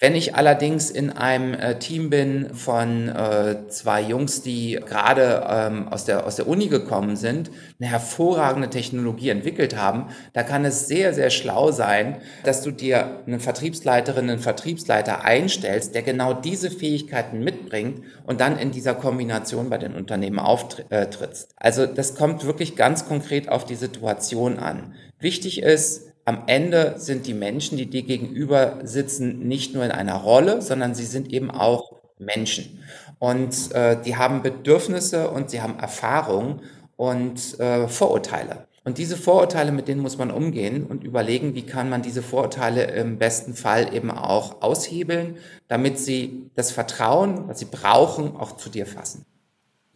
Wenn 0.05 0.13
ich 0.13 0.35
allerdings 0.35 0.91
in 0.91 1.09
einem 1.09 1.55
äh, 1.55 1.79
Team 1.79 2.11
bin 2.11 2.53
von 2.53 3.09
äh, 3.09 3.67
zwei 3.69 4.03
Jungs, 4.03 4.43
die 4.43 4.79
gerade 4.85 5.43
ähm, 5.49 5.87
aus, 5.87 6.05
der, 6.05 6.27
aus 6.27 6.35
der 6.35 6.47
Uni 6.47 6.67
gekommen 6.67 7.15
sind, 7.15 7.49
eine 7.79 7.89
hervorragende 7.89 8.69
Technologie 8.69 9.29
entwickelt 9.29 9.75
haben, 9.75 10.09
da 10.33 10.43
kann 10.43 10.63
es 10.63 10.87
sehr, 10.87 11.15
sehr 11.15 11.31
schlau 11.31 11.71
sein, 11.71 12.17
dass 12.43 12.61
du 12.61 12.69
dir 12.69 13.23
eine 13.25 13.39
Vertriebsleiterin, 13.39 14.29
einen 14.29 14.37
Vertriebsleiter 14.37 15.25
einstellst, 15.25 15.95
der 15.95 16.03
genau 16.03 16.33
diese 16.33 16.69
Fähigkeiten 16.69 17.43
mitbringt 17.43 18.03
und 18.27 18.41
dann 18.41 18.59
in 18.59 18.69
dieser 18.69 18.93
Kombination 18.93 19.71
bei 19.71 19.79
den 19.79 19.95
Unternehmen 19.95 20.37
auftrittst. 20.37 21.55
Also 21.55 21.87
das 21.87 22.13
kommt 22.13 22.45
wirklich 22.45 22.75
ganz 22.75 23.07
konkret 23.07 23.49
auf 23.49 23.65
die 23.65 23.73
Situation 23.73 24.59
an. 24.59 24.93
Wichtig 25.19 25.63
ist, 25.63 26.14
am 26.25 26.43
Ende 26.47 26.95
sind 26.97 27.27
die 27.27 27.35
Menschen, 27.35 27.77
die 27.77 27.85
dir 27.85 28.01
gegenüber 28.01 28.79
sitzen, 28.83 29.47
nicht 29.47 29.75
nur 29.75 29.85
in 29.85 29.91
einer 29.91 30.15
Rolle, 30.15 30.61
sondern 30.61 30.95
sie 30.95 31.05
sind 31.05 31.31
eben 31.31 31.51
auch 31.51 32.01
Menschen. 32.17 32.83
Und 33.19 33.71
äh, 33.73 34.01
die 34.01 34.17
haben 34.17 34.41
Bedürfnisse 34.41 35.29
und 35.29 35.51
sie 35.51 35.61
haben 35.61 35.77
Erfahrungen 35.77 36.61
und 36.97 37.59
äh, 37.59 37.87
Vorurteile. 37.87 38.67
Und 38.83 38.97
diese 38.97 39.17
Vorurteile, 39.17 39.71
mit 39.71 39.87
denen 39.87 40.01
muss 40.01 40.17
man 40.17 40.31
umgehen 40.31 40.85
und 40.85 41.03
überlegen, 41.03 41.55
wie 41.55 41.63
kann 41.63 41.89
man 41.89 42.01
diese 42.01 42.21
Vorurteile 42.21 42.83
im 42.91 43.17
besten 43.17 43.53
Fall 43.53 43.93
eben 43.95 44.11
auch 44.11 44.61
aushebeln, 44.61 45.37
damit 45.67 45.99
sie 45.99 46.51
das 46.55 46.71
Vertrauen, 46.71 47.47
was 47.47 47.59
sie 47.59 47.65
brauchen, 47.65 48.35
auch 48.35 48.57
zu 48.57 48.69
dir 48.69 48.85
fassen. 48.85 49.25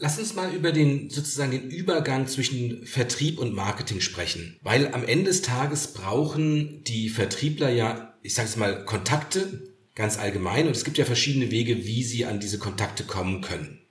Lass 0.01 0.17
uns 0.17 0.33
mal 0.33 0.55
über 0.55 0.71
den 0.71 1.09
sozusagen 1.09 1.51
den 1.51 1.69
Übergang 1.69 2.25
zwischen 2.25 2.85
Vertrieb 2.85 3.37
und 3.37 3.53
Marketing 3.53 3.99
sprechen, 3.99 4.57
weil 4.61 4.93
am 4.93 5.05
Ende 5.05 5.25
des 5.25 5.41
Tages 5.41 5.87
brauchen 5.87 6.85
die 6.85 7.09
Vertriebler 7.09 7.69
ja, 7.69 8.17
ich 8.23 8.33
sage 8.33 8.47
es 8.47 8.55
mal, 8.55 8.85
Kontakte 8.85 9.69
ganz 9.95 10.17
allgemein. 10.17 10.67
Und 10.67 10.75
es 10.75 10.85
gibt 10.85 10.97
ja 10.97 11.03
verschiedene 11.03 11.51
Wege, 11.51 11.85
wie 11.85 12.03
sie 12.03 12.25
an 12.25 12.39
diese 12.39 12.57
Kontakte 12.57 13.03
kommen 13.03 13.41
können. 13.41 13.81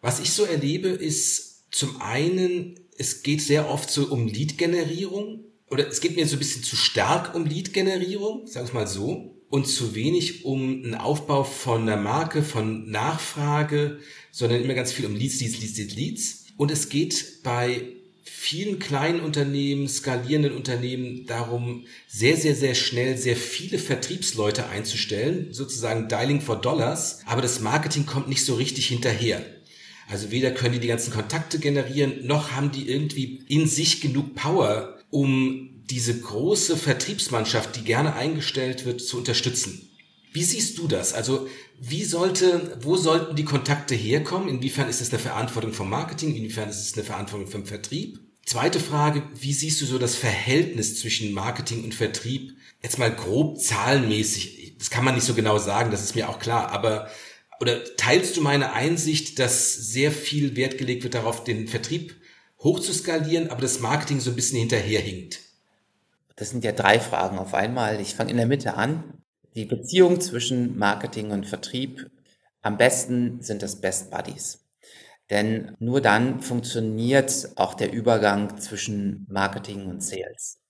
Was 0.00 0.20
ich 0.20 0.30
so 0.30 0.44
erlebe, 0.44 0.88
ist 0.88 1.64
zum 1.72 2.00
einen, 2.00 2.78
es 2.96 3.24
geht 3.24 3.42
sehr 3.42 3.68
oft 3.68 3.90
so 3.90 4.06
um 4.06 4.28
Lead-Generierung. 4.28 5.44
Oder 5.68 5.88
es 5.88 6.00
geht 6.00 6.14
mir 6.14 6.28
so 6.28 6.36
ein 6.36 6.38
bisschen 6.38 6.62
zu 6.62 6.76
stark 6.76 7.34
um 7.34 7.44
Lead-Generierung, 7.44 8.46
sag 8.46 8.64
ich 8.64 8.72
mal 8.72 8.86
so, 8.86 9.37
und 9.50 9.66
zu 9.66 9.94
wenig 9.94 10.44
um 10.44 10.82
einen 10.84 10.94
Aufbau 10.94 11.44
von 11.44 11.82
einer 11.82 11.96
Marke, 11.96 12.42
von 12.42 12.90
Nachfrage, 12.90 13.98
sondern 14.30 14.62
immer 14.62 14.74
ganz 14.74 14.92
viel 14.92 15.06
um 15.06 15.16
Leads, 15.16 15.40
Leads, 15.40 15.60
Leads, 15.60 15.78
Leads, 15.78 15.94
Leads. 15.96 16.44
Und 16.56 16.70
es 16.70 16.88
geht 16.88 17.42
bei 17.42 17.82
vielen 18.22 18.78
kleinen 18.78 19.20
Unternehmen, 19.20 19.88
skalierenden 19.88 20.52
Unternehmen 20.52 21.26
darum, 21.26 21.86
sehr, 22.06 22.36
sehr, 22.36 22.54
sehr 22.54 22.74
schnell 22.74 23.16
sehr 23.16 23.36
viele 23.36 23.78
Vertriebsleute 23.78 24.68
einzustellen, 24.68 25.48
sozusagen 25.52 26.08
Dialing 26.08 26.40
for 26.40 26.60
Dollars, 26.60 27.20
aber 27.26 27.42
das 27.42 27.60
Marketing 27.60 28.06
kommt 28.06 28.28
nicht 28.28 28.44
so 28.44 28.54
richtig 28.54 28.86
hinterher. 28.86 29.44
Also 30.08 30.30
weder 30.30 30.50
können 30.50 30.74
die 30.74 30.80
die 30.80 30.88
ganzen 30.88 31.12
Kontakte 31.12 31.58
generieren, 31.58 32.26
noch 32.26 32.52
haben 32.52 32.70
die 32.70 32.88
irgendwie 32.88 33.42
in 33.48 33.66
sich 33.66 34.00
genug 34.00 34.34
Power, 34.34 34.98
um 35.10 35.67
diese 35.90 36.20
große 36.20 36.76
Vertriebsmannschaft, 36.76 37.76
die 37.76 37.84
gerne 37.84 38.14
eingestellt 38.14 38.84
wird, 38.84 39.00
zu 39.00 39.16
unterstützen. 39.16 39.88
Wie 40.32 40.44
siehst 40.44 40.78
du 40.78 40.86
das? 40.86 41.14
Also 41.14 41.48
wie 41.80 42.04
sollte, 42.04 42.78
wo 42.82 42.96
sollten 42.96 43.36
die 43.36 43.44
Kontakte 43.44 43.94
herkommen? 43.94 44.48
Inwiefern 44.48 44.88
ist 44.88 45.00
es 45.00 45.10
eine 45.10 45.18
Verantwortung 45.18 45.72
vom 45.72 45.88
Marketing? 45.88 46.34
Inwiefern 46.34 46.68
ist 46.68 46.80
es 46.80 46.94
eine 46.94 47.04
Verantwortung 47.04 47.48
vom 47.48 47.64
Vertrieb? 47.64 48.20
Zweite 48.44 48.80
Frage, 48.80 49.22
wie 49.38 49.52
siehst 49.52 49.80
du 49.80 49.86
so 49.86 49.98
das 49.98 50.14
Verhältnis 50.14 51.00
zwischen 51.00 51.32
Marketing 51.32 51.84
und 51.84 51.94
Vertrieb? 51.94 52.56
Jetzt 52.82 52.98
mal 52.98 53.14
grob 53.14 53.60
zahlenmäßig. 53.60 54.74
Das 54.78 54.90
kann 54.90 55.04
man 55.04 55.14
nicht 55.14 55.26
so 55.26 55.34
genau 55.34 55.58
sagen, 55.58 55.90
das 55.90 56.02
ist 56.02 56.14
mir 56.14 56.28
auch 56.28 56.38
klar. 56.38 56.70
Aber, 56.70 57.10
oder 57.60 57.82
teilst 57.96 58.36
du 58.36 58.40
meine 58.40 58.72
Einsicht, 58.72 59.38
dass 59.38 59.74
sehr 59.74 60.12
viel 60.12 60.56
Wert 60.56 60.78
gelegt 60.78 61.02
wird 61.02 61.14
darauf, 61.14 61.44
den 61.44 61.68
Vertrieb 61.68 62.14
hochzuskalieren, 62.60 63.50
aber 63.50 63.62
das 63.62 63.80
Marketing 63.80 64.20
so 64.20 64.30
ein 64.30 64.36
bisschen 64.36 64.58
hinterherhinkt? 64.58 65.40
Das 66.38 66.50
sind 66.50 66.62
ja 66.62 66.70
drei 66.70 67.00
Fragen 67.00 67.36
auf 67.38 67.52
einmal. 67.52 68.00
Ich 68.00 68.14
fange 68.14 68.30
in 68.30 68.36
der 68.36 68.46
Mitte 68.46 68.74
an. 68.74 69.22
Die 69.56 69.64
Beziehung 69.64 70.20
zwischen 70.20 70.78
Marketing 70.78 71.32
und 71.32 71.46
Vertrieb, 71.46 72.08
am 72.62 72.76
besten 72.76 73.42
sind 73.42 73.62
das 73.62 73.80
Best 73.80 74.12
Buddies. 74.12 74.64
Denn 75.30 75.76
nur 75.80 76.00
dann 76.00 76.40
funktioniert 76.40 77.50
auch 77.56 77.74
der 77.74 77.92
Übergang 77.92 78.56
zwischen 78.58 79.26
Marketing 79.28 79.86
und 79.86 80.02
Sales. 80.02 80.60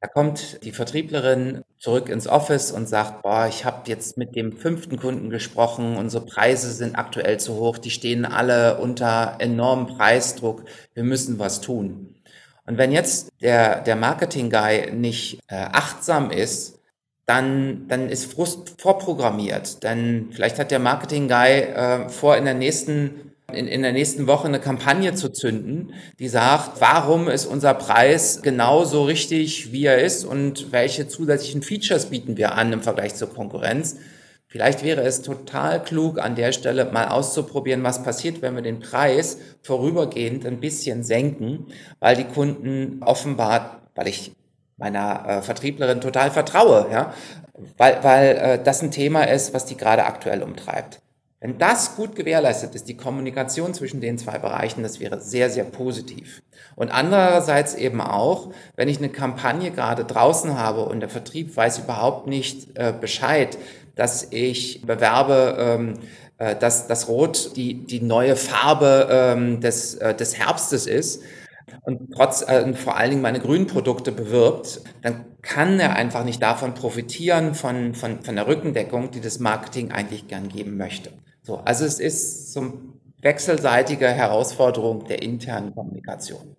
Da 0.00 0.08
kommt 0.08 0.64
die 0.64 0.72
Vertrieblerin 0.72 1.62
zurück 1.78 2.08
ins 2.08 2.26
Office 2.26 2.72
und 2.72 2.88
sagt, 2.88 3.22
boah, 3.22 3.48
ich 3.48 3.64
habe 3.64 3.88
jetzt 3.90 4.16
mit 4.16 4.34
dem 4.34 4.52
fünften 4.52 4.96
Kunden 4.96 5.28
gesprochen, 5.28 5.96
unsere 5.96 6.24
Preise 6.24 6.72
sind 6.72 6.96
aktuell 6.96 7.38
zu 7.38 7.56
hoch, 7.56 7.78
die 7.78 7.90
stehen 7.90 8.24
alle 8.24 8.78
unter 8.78 9.36
enormem 9.40 9.88
Preisdruck, 9.88 10.64
wir 10.94 11.02
müssen 11.02 11.38
was 11.38 11.60
tun. 11.60 12.14
Und 12.68 12.76
wenn 12.76 12.92
jetzt 12.92 13.32
der, 13.40 13.80
der 13.80 13.96
Marketing-Guy 13.96 14.92
nicht 14.92 15.40
äh, 15.48 15.56
achtsam 15.56 16.30
ist 16.30 16.74
dann, 17.24 17.88
dann 17.88 18.08
ist 18.10 18.32
Frust 18.32 18.80
vorprogrammiert. 18.80 19.82
Dann 19.84 20.28
vielleicht 20.32 20.58
hat 20.58 20.70
der 20.70 20.78
Marketing-Guy 20.78 21.60
äh, 21.60 22.08
vor, 22.10 22.36
in 22.36 22.44
der 22.44 22.54
nächsten 22.54 23.28
in, 23.50 23.66
in 23.66 23.80
der 23.80 23.92
nächsten 23.92 24.26
Woche 24.26 24.46
eine 24.46 24.60
Kampagne 24.60 25.14
zu 25.14 25.30
zünden, 25.30 25.94
die 26.18 26.28
sagt, 26.28 26.82
warum 26.82 27.28
ist 27.28 27.46
unser 27.46 27.72
Preis 27.72 28.42
genauso 28.42 29.04
richtig, 29.04 29.72
wie 29.72 29.86
er 29.86 30.02
ist 30.02 30.26
und 30.26 30.70
welche 30.70 31.08
zusätzlichen 31.08 31.62
Features 31.62 32.06
bieten 32.06 32.36
wir 32.36 32.56
an 32.56 32.74
im 32.74 32.82
Vergleich 32.82 33.14
zur 33.14 33.32
Konkurrenz. 33.32 33.96
Vielleicht 34.50 34.82
wäre 34.82 35.02
es 35.02 35.20
total 35.20 35.82
klug, 35.82 36.18
an 36.18 36.34
der 36.34 36.52
Stelle 36.52 36.86
mal 36.86 37.08
auszuprobieren, 37.08 37.82
was 37.82 38.02
passiert, 38.02 38.40
wenn 38.40 38.54
wir 38.54 38.62
den 38.62 38.80
Preis 38.80 39.36
vorübergehend 39.62 40.46
ein 40.46 40.58
bisschen 40.58 41.04
senken, 41.04 41.66
weil 42.00 42.16
die 42.16 42.24
Kunden 42.24 43.02
offenbar, 43.02 43.82
weil 43.94 44.08
ich 44.08 44.32
meiner 44.78 45.28
äh, 45.28 45.42
Vertrieblerin 45.42 46.00
total 46.00 46.30
vertraue, 46.30 46.86
ja, 46.90 47.12
weil, 47.76 48.02
weil 48.02 48.36
äh, 48.36 48.62
das 48.62 48.82
ein 48.82 48.90
Thema 48.90 49.24
ist, 49.24 49.52
was 49.52 49.66
die 49.66 49.76
gerade 49.76 50.06
aktuell 50.06 50.42
umtreibt. 50.42 51.02
Wenn 51.40 51.58
das 51.58 51.94
gut 51.94 52.16
gewährleistet 52.16 52.74
ist, 52.74 52.88
die 52.88 52.96
Kommunikation 52.96 53.72
zwischen 53.72 54.00
den 54.00 54.18
zwei 54.18 54.38
Bereichen, 54.38 54.82
das 54.82 54.98
wäre 54.98 55.20
sehr, 55.20 55.50
sehr 55.50 55.62
positiv. 55.62 56.42
Und 56.74 56.90
andererseits 56.90 57.74
eben 57.74 58.00
auch, 58.00 58.50
wenn 58.74 58.88
ich 58.88 58.98
eine 58.98 59.08
Kampagne 59.08 59.70
gerade 59.70 60.04
draußen 60.04 60.58
habe 60.58 60.84
und 60.84 60.98
der 60.98 61.08
Vertrieb 61.08 61.56
weiß 61.56 61.78
überhaupt 61.78 62.26
nicht 62.26 62.76
äh, 62.76 62.92
Bescheid, 62.98 63.56
dass 63.98 64.28
ich 64.30 64.82
bewerbe, 64.82 65.56
ähm, 65.58 65.94
äh, 66.38 66.54
dass 66.54 66.86
das 66.86 67.08
Rot 67.08 67.56
die, 67.56 67.84
die 67.84 68.00
neue 68.00 68.36
Farbe 68.36 69.08
ähm, 69.10 69.60
des, 69.60 69.94
äh, 69.96 70.14
des 70.14 70.38
Herbstes 70.38 70.86
ist, 70.86 71.22
und 71.82 72.12
trotz 72.14 72.42
äh, 72.42 72.72
vor 72.74 72.96
allen 72.96 73.10
Dingen 73.10 73.22
meine 73.22 73.40
grünen 73.40 73.66
Produkte 73.66 74.12
bewirbt, 74.12 74.82
dann 75.02 75.24
kann 75.42 75.80
er 75.80 75.96
einfach 75.96 76.24
nicht 76.24 76.42
davon 76.42 76.74
profitieren, 76.74 77.54
von, 77.54 77.94
von, 77.94 78.22
von 78.22 78.36
der 78.36 78.46
Rückendeckung, 78.46 79.10
die 79.10 79.20
das 79.20 79.38
Marketing 79.38 79.92
eigentlich 79.92 80.28
gern 80.28 80.48
geben 80.48 80.76
möchte. 80.76 81.10
So, 81.42 81.56
also 81.56 81.84
es 81.84 81.98
ist 81.98 82.52
so 82.52 82.60
eine 82.60 82.72
wechselseitige 83.22 84.08
Herausforderung 84.08 85.06
der 85.06 85.22
internen 85.22 85.74
Kommunikation. 85.74 86.56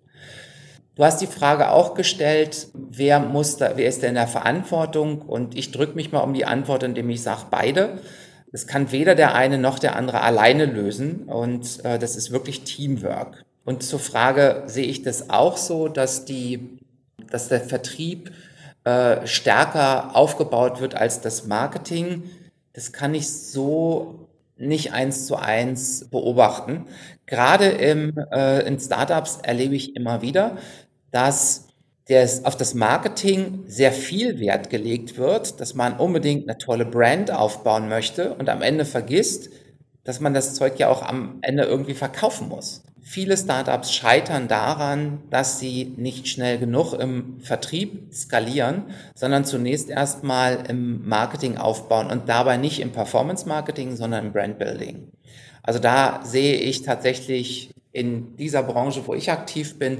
Du 0.96 1.04
hast 1.04 1.20
die 1.20 1.26
Frage 1.26 1.70
auch 1.70 1.94
gestellt, 1.94 2.68
wer 2.74 3.20
muss 3.20 3.56
da, 3.56 3.72
wer 3.76 3.88
ist 3.88 4.02
denn 4.02 4.10
in 4.10 4.14
der 4.16 4.26
Verantwortung? 4.26 5.22
Und 5.22 5.56
ich 5.56 5.70
drücke 5.70 5.94
mich 5.94 6.12
mal 6.12 6.20
um 6.20 6.34
die 6.34 6.44
Antwort, 6.44 6.82
indem 6.82 7.08
ich 7.10 7.22
sage, 7.22 7.46
beide. 7.50 7.98
Es 8.52 8.66
kann 8.66 8.90
weder 8.90 9.14
der 9.14 9.34
eine 9.34 9.58
noch 9.58 9.78
der 9.78 9.94
andere 9.94 10.22
alleine 10.22 10.66
lösen 10.66 11.24
und 11.24 11.84
äh, 11.84 11.98
das 11.98 12.16
ist 12.16 12.32
wirklich 12.32 12.62
Teamwork. 12.64 13.44
Und 13.64 13.84
zur 13.84 14.00
Frage, 14.00 14.64
sehe 14.66 14.86
ich 14.86 15.02
das 15.02 15.30
auch 15.30 15.56
so, 15.56 15.86
dass, 15.86 16.24
die, 16.24 16.78
dass 17.30 17.48
der 17.48 17.60
Vertrieb 17.60 18.32
äh, 18.82 19.24
stärker 19.26 20.16
aufgebaut 20.16 20.80
wird 20.80 20.96
als 20.96 21.20
das 21.20 21.46
Marketing? 21.46 22.24
Das 22.72 22.92
kann 22.92 23.14
ich 23.14 23.30
so 23.30 24.29
nicht 24.60 24.92
eins 24.92 25.26
zu 25.26 25.36
eins 25.36 26.08
beobachten. 26.10 26.86
Gerade 27.26 27.66
im, 27.66 28.16
äh, 28.32 28.66
in 28.66 28.78
Startups 28.78 29.38
erlebe 29.42 29.74
ich 29.74 29.96
immer 29.96 30.22
wieder, 30.22 30.56
dass 31.10 31.68
des, 32.10 32.44
auf 32.44 32.56
das 32.56 32.74
Marketing 32.74 33.62
sehr 33.66 33.92
viel 33.92 34.40
Wert 34.40 34.68
gelegt 34.68 35.16
wird, 35.16 35.60
dass 35.60 35.74
man 35.74 35.96
unbedingt 35.96 36.48
eine 36.48 36.58
tolle 36.58 36.84
Brand 36.84 37.30
aufbauen 37.30 37.88
möchte 37.88 38.34
und 38.34 38.48
am 38.48 38.62
Ende 38.62 38.84
vergisst, 38.84 39.50
dass 40.04 40.20
man 40.20 40.34
das 40.34 40.54
Zeug 40.54 40.78
ja 40.78 40.88
auch 40.88 41.02
am 41.02 41.38
Ende 41.42 41.64
irgendwie 41.64 41.94
verkaufen 41.94 42.48
muss. 42.48 42.82
Viele 43.02 43.36
Startups 43.36 43.92
scheitern 43.92 44.46
daran, 44.46 45.22
dass 45.30 45.58
sie 45.58 45.92
nicht 45.96 46.28
schnell 46.28 46.58
genug 46.58 46.92
im 46.94 47.40
Vertrieb 47.40 48.12
skalieren, 48.12 48.84
sondern 49.14 49.44
zunächst 49.44 49.90
erstmal 49.90 50.64
im 50.68 51.08
Marketing 51.08 51.56
aufbauen 51.56 52.06
und 52.06 52.28
dabei 52.28 52.56
nicht 52.56 52.80
im 52.80 52.92
Performance 52.92 53.48
Marketing, 53.48 53.96
sondern 53.96 54.26
im 54.26 54.32
Brand 54.32 54.58
Building. 54.58 55.08
Also 55.62 55.78
da 55.78 56.20
sehe 56.24 56.56
ich 56.56 56.82
tatsächlich 56.82 57.70
in 57.92 58.36
dieser 58.36 58.62
Branche, 58.62 59.06
wo 59.06 59.14
ich 59.14 59.30
aktiv 59.30 59.78
bin, 59.78 59.98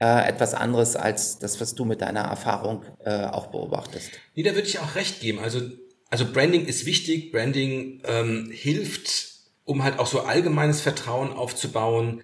äh, 0.00 0.28
etwas 0.28 0.54
anderes 0.54 0.96
als 0.96 1.38
das, 1.38 1.60
was 1.60 1.74
du 1.74 1.84
mit 1.84 2.00
deiner 2.00 2.20
Erfahrung 2.20 2.84
äh, 3.04 3.24
auch 3.24 3.48
beobachtest. 3.48 4.10
Nee, 4.34 4.42
da 4.42 4.54
würde 4.54 4.68
ich 4.68 4.78
auch 4.78 4.94
recht 4.94 5.20
geben. 5.20 5.40
Also, 5.40 5.60
also 6.08 6.24
Branding 6.32 6.66
ist 6.66 6.86
wichtig. 6.86 7.32
Branding 7.32 8.02
ähm, 8.04 8.50
hilft, 8.52 9.37
um 9.68 9.84
halt 9.84 9.98
auch 9.98 10.06
so 10.06 10.22
allgemeines 10.22 10.80
Vertrauen 10.80 11.30
aufzubauen. 11.30 12.22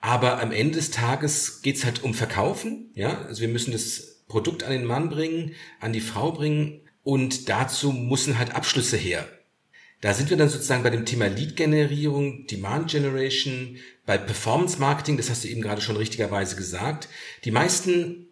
Aber 0.00 0.40
am 0.42 0.52
Ende 0.52 0.76
des 0.76 0.90
Tages 0.90 1.62
geht's 1.62 1.84
halt 1.86 2.04
um 2.04 2.12
Verkaufen. 2.12 2.90
Ja, 2.94 3.22
also 3.22 3.40
wir 3.40 3.48
müssen 3.48 3.72
das 3.72 4.22
Produkt 4.28 4.64
an 4.64 4.72
den 4.72 4.84
Mann 4.84 5.08
bringen, 5.08 5.54
an 5.80 5.94
die 5.94 6.02
Frau 6.02 6.32
bringen. 6.32 6.82
Und 7.02 7.48
dazu 7.48 7.90
müssen 7.90 8.38
halt 8.38 8.54
Abschlüsse 8.54 8.98
her. 8.98 9.26
Da 10.02 10.12
sind 10.12 10.28
wir 10.28 10.36
dann 10.36 10.50
sozusagen 10.50 10.82
bei 10.82 10.90
dem 10.90 11.06
Thema 11.06 11.28
Lead-Generierung, 11.28 12.46
Demand 12.46 12.90
Generation, 12.90 13.78
bei 14.04 14.18
Performance 14.18 14.78
Marketing, 14.78 15.16
das 15.16 15.30
hast 15.30 15.44
du 15.44 15.48
eben 15.48 15.62
gerade 15.62 15.80
schon 15.80 15.96
richtigerweise 15.96 16.56
gesagt. 16.56 17.08
Die 17.44 17.50
meisten 17.50 18.26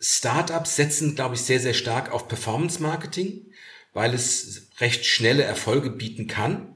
Startups 0.00 0.74
setzen, 0.74 1.14
glaube 1.14 1.36
ich, 1.36 1.42
sehr, 1.42 1.60
sehr 1.60 1.74
stark 1.74 2.12
auf 2.12 2.26
Performance 2.26 2.82
Marketing, 2.82 3.52
weil 3.92 4.12
es 4.12 4.68
recht 4.80 5.06
schnelle 5.06 5.44
Erfolge 5.44 5.90
bieten 5.90 6.26
kann 6.26 6.73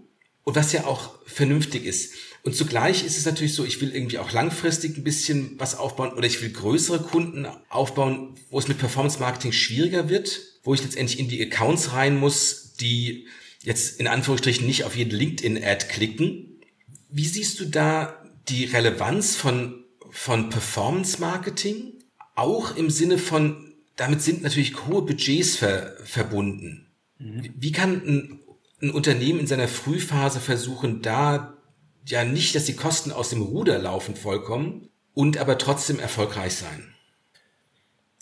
und 0.48 0.56
was 0.56 0.72
ja 0.72 0.86
auch 0.86 1.10
vernünftig 1.26 1.84
ist. 1.84 2.14
Und 2.42 2.56
zugleich 2.56 3.04
ist 3.04 3.18
es 3.18 3.26
natürlich 3.26 3.52
so, 3.52 3.66
ich 3.66 3.82
will 3.82 3.94
irgendwie 3.94 4.16
auch 4.16 4.32
langfristig 4.32 4.96
ein 4.96 5.04
bisschen 5.04 5.56
was 5.58 5.74
aufbauen 5.74 6.14
oder 6.14 6.26
ich 6.26 6.40
will 6.40 6.48
größere 6.48 7.00
Kunden 7.00 7.46
aufbauen, 7.68 8.34
wo 8.48 8.58
es 8.58 8.66
mit 8.66 8.78
Performance 8.78 9.20
Marketing 9.20 9.52
schwieriger 9.52 10.08
wird, 10.08 10.40
wo 10.64 10.72
ich 10.72 10.82
letztendlich 10.82 11.18
in 11.18 11.28
die 11.28 11.42
Accounts 11.44 11.92
rein 11.92 12.16
muss, 12.16 12.72
die 12.80 13.26
jetzt 13.62 14.00
in 14.00 14.06
Anführungsstrichen 14.06 14.66
nicht 14.66 14.84
auf 14.84 14.96
jede 14.96 15.14
LinkedIn-Ad 15.16 15.88
klicken. 15.88 16.62
Wie 17.10 17.26
siehst 17.26 17.60
du 17.60 17.66
da 17.66 18.16
die 18.48 18.64
Relevanz 18.64 19.36
von, 19.36 19.84
von 20.08 20.48
Performance 20.48 21.20
Marketing? 21.20 21.92
Auch 22.34 22.74
im 22.74 22.88
Sinne 22.88 23.18
von, 23.18 23.74
damit 23.96 24.22
sind 24.22 24.42
natürlich 24.42 24.86
hohe 24.86 25.02
Budgets 25.02 25.56
ver, 25.56 25.94
verbunden. 26.04 26.86
Mhm. 27.18 27.50
Wie 27.54 27.72
kann 27.72 28.02
ein, 28.06 28.40
ein 28.80 28.90
Unternehmen 28.90 29.40
in 29.40 29.46
seiner 29.46 29.68
Frühphase 29.68 30.40
versuchen, 30.40 31.02
da 31.02 31.54
ja 32.06 32.24
nicht, 32.24 32.54
dass 32.54 32.64
die 32.64 32.76
Kosten 32.76 33.12
aus 33.12 33.30
dem 33.30 33.42
Ruder 33.42 33.78
laufen 33.78 34.16
vollkommen 34.16 34.88
und 35.14 35.38
aber 35.38 35.58
trotzdem 35.58 35.98
erfolgreich 35.98 36.54
sein? 36.54 36.94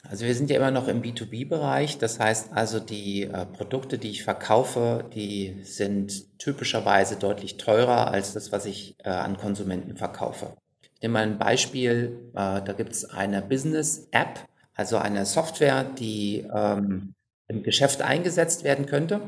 Also 0.08 0.24
wir 0.24 0.34
sind 0.34 0.50
ja 0.50 0.56
immer 0.56 0.70
noch 0.70 0.88
im 0.88 1.02
B2B-Bereich. 1.02 1.98
Das 1.98 2.20
heißt 2.20 2.52
also, 2.52 2.80
die 2.80 3.24
äh, 3.24 3.44
Produkte, 3.46 3.98
die 3.98 4.10
ich 4.10 4.24
verkaufe, 4.24 5.04
die 5.14 5.56
sind 5.62 6.38
typischerweise 6.38 7.16
deutlich 7.16 7.56
teurer 7.56 8.10
als 8.10 8.32
das, 8.32 8.52
was 8.52 8.66
ich 8.66 8.96
äh, 9.04 9.10
an 9.10 9.36
Konsumenten 9.36 9.96
verkaufe. 9.96 10.56
Ich 10.94 11.02
nehme 11.02 11.14
mal 11.14 11.22
ein 11.24 11.38
Beispiel. 11.38 12.30
Äh, 12.34 12.62
da 12.62 12.72
gibt 12.76 12.92
es 12.92 13.04
eine 13.04 13.42
Business-App, 13.42 14.46
also 14.74 14.96
eine 14.96 15.26
Software, 15.26 15.84
die 15.84 16.46
ähm, 16.54 17.14
im 17.48 17.62
Geschäft 17.62 18.02
eingesetzt 18.02 18.64
werden 18.64 18.86
könnte. 18.86 19.20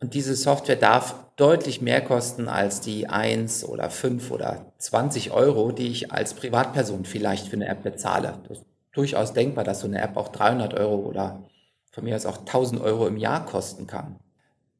Und 0.00 0.14
diese 0.14 0.34
Software 0.34 0.76
darf 0.76 1.14
deutlich 1.36 1.80
mehr 1.80 2.00
kosten 2.00 2.48
als 2.48 2.80
die 2.80 3.08
1 3.08 3.64
oder 3.64 3.90
5 3.90 4.30
oder 4.30 4.72
20 4.78 5.30
Euro, 5.30 5.72
die 5.72 5.88
ich 5.88 6.10
als 6.10 6.34
Privatperson 6.34 7.04
vielleicht 7.04 7.48
für 7.48 7.56
eine 7.56 7.68
App 7.68 7.82
bezahle. 7.82 8.38
Das 8.48 8.60
durchaus 8.92 9.32
denkbar, 9.32 9.64
dass 9.64 9.80
so 9.80 9.86
eine 9.86 10.00
App 10.00 10.16
auch 10.16 10.28
300 10.28 10.74
Euro 10.74 10.96
oder 10.96 11.44
von 11.90 12.04
mir 12.04 12.16
aus 12.16 12.26
auch 12.26 12.38
1000 12.38 12.80
Euro 12.80 13.06
im 13.06 13.16
Jahr 13.16 13.44
kosten 13.44 13.86
kann. 13.86 14.16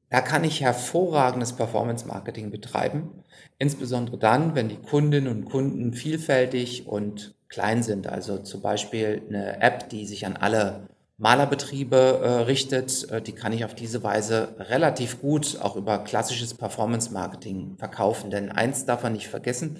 Da 0.08 0.20
kann 0.20 0.42
ich 0.42 0.60
hervorragendes 0.60 1.52
Performance-Marketing 1.52 2.50
betreiben, 2.50 3.24
insbesondere 3.58 4.18
dann, 4.18 4.54
wenn 4.56 4.68
die 4.68 4.76
Kundinnen 4.76 5.30
und 5.32 5.44
Kunden 5.44 5.92
vielfältig 5.92 6.88
und 6.88 7.34
klein 7.48 7.82
sind. 7.82 8.08
Also 8.08 8.38
zum 8.38 8.60
Beispiel 8.60 9.22
eine 9.28 9.60
App, 9.60 9.88
die 9.88 10.06
sich 10.06 10.26
an 10.26 10.36
alle 10.36 10.88
Malerbetriebe 11.20 11.96
äh, 11.96 12.28
richtet, 12.44 13.08
äh, 13.10 13.20
die 13.20 13.32
kann 13.32 13.52
ich 13.52 13.64
auf 13.64 13.74
diese 13.74 14.02
Weise 14.02 14.54
relativ 14.58 15.20
gut 15.20 15.58
auch 15.60 15.76
über 15.76 15.98
klassisches 15.98 16.54
Performance-Marketing 16.54 17.76
verkaufen. 17.78 18.30
Denn 18.30 18.50
eins 18.50 18.86
darf 18.86 19.02
man 19.02 19.12
nicht 19.12 19.28
vergessen, 19.28 19.76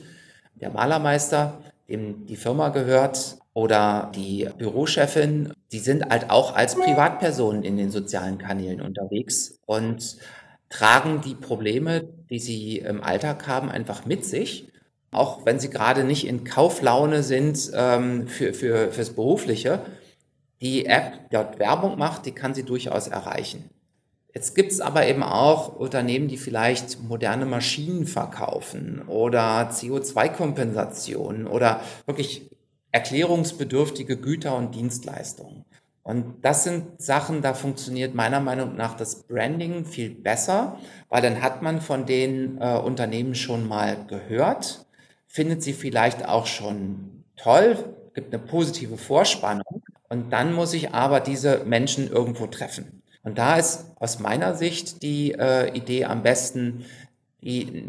der 0.55 0.71
Malermeister, 0.71 1.59
dem 1.89 2.27
die 2.27 2.37
Firma 2.37 2.69
gehört, 2.69 3.39
oder 3.53 4.13
die 4.15 4.49
Bürochefin, 4.59 5.53
die 5.73 5.81
sind 5.81 6.09
halt 6.09 6.31
auch 6.31 6.55
als 6.55 6.77
Privatpersonen 6.77 7.65
in 7.65 7.77
den 7.77 7.91
sozialen 7.91 8.39
Kanälen 8.39 8.81
unterwegs 8.81 9.59
und 9.67 10.19
tragen 10.69 11.21
die 11.21 11.35
Probleme, 11.35 12.09
die 12.31 12.39
sie 12.39 12.79
im 12.79 13.03
Alltag 13.03 13.49
haben, 13.49 13.71
einfach 13.71 14.07
mit 14.07 14.25
sich. 14.25 14.69
Auch 15.11 15.45
wenn 15.45 15.59
sie 15.59 15.71
gerade 15.71 16.05
nicht 16.05 16.27
in 16.29 16.45
Kauflaune 16.45 17.25
sind 17.25 17.73
ähm, 17.75 18.29
für, 18.29 18.55
für, 18.55 18.93
fürs 18.93 19.11
Berufliche. 19.11 19.81
Die 20.61 20.87
App, 20.87 21.31
dort 21.31 21.59
Werbung 21.59 21.99
macht, 21.99 22.27
die 22.27 22.33
kann 22.33 22.55
sie 22.55 22.65
durchaus 22.65 23.09
erreichen. 23.09 23.71
Jetzt 24.35 24.55
gibt 24.55 24.71
es 24.71 24.81
aber 24.81 25.07
eben 25.07 25.23
auch 25.23 25.75
Unternehmen, 25.75 26.29
die 26.29 26.37
vielleicht 26.37 27.03
moderne 27.03 27.47
Maschinen 27.47 28.07
verkaufen 28.07 29.03
oder 29.09 29.71
CO2-Kompensationen 29.71 31.47
oder 31.47 31.81
wirklich 32.07 32.51
erklärungsbedürftige 32.93 34.17
Güter 34.17 34.57
und 34.57 34.75
Dienstleistungen. 34.75 35.65
Und 36.03 36.45
das 36.45 36.65
sind 36.65 37.01
Sachen, 37.01 37.43
da 37.43 37.55
funktioniert 37.55 38.15
meiner 38.15 38.41
Meinung 38.41 38.77
nach 38.77 38.97
das 38.97 39.25
Branding 39.25 39.85
viel 39.85 40.11
besser, 40.11 40.79
weil 41.09 41.23
dann 41.23 41.43
hat 41.43 41.63
man 41.63 41.81
von 41.81 42.07
den 42.07 42.59
äh, 42.61 42.77
Unternehmen 42.79 43.35
schon 43.35 43.67
mal 43.69 44.07
gehört, 44.07 44.87
findet 45.27 45.63
sie 45.63 45.73
vielleicht 45.73 46.27
auch 46.27 46.47
schon 46.47 47.25
toll, 47.37 47.77
gibt 48.15 48.35
eine 48.35 48.43
positive 48.43 48.97
Vorspannung 48.97 49.80
und 50.11 50.31
dann 50.31 50.53
muss 50.53 50.75
ich 50.75 50.93
aber 50.93 51.21
diese 51.21 51.65
Menschen 51.65 52.11
irgendwo 52.11 52.47
treffen. 52.49 53.03
Und 53.23 53.39
da 53.39 53.57
ist 53.57 53.87
aus 53.97 54.19
meiner 54.19 54.55
Sicht 54.55 55.03
die 55.03 55.33
äh, 55.33 55.75
Idee 55.77 56.05
am 56.05 56.23
besten, 56.23 56.85
die, 57.43 57.85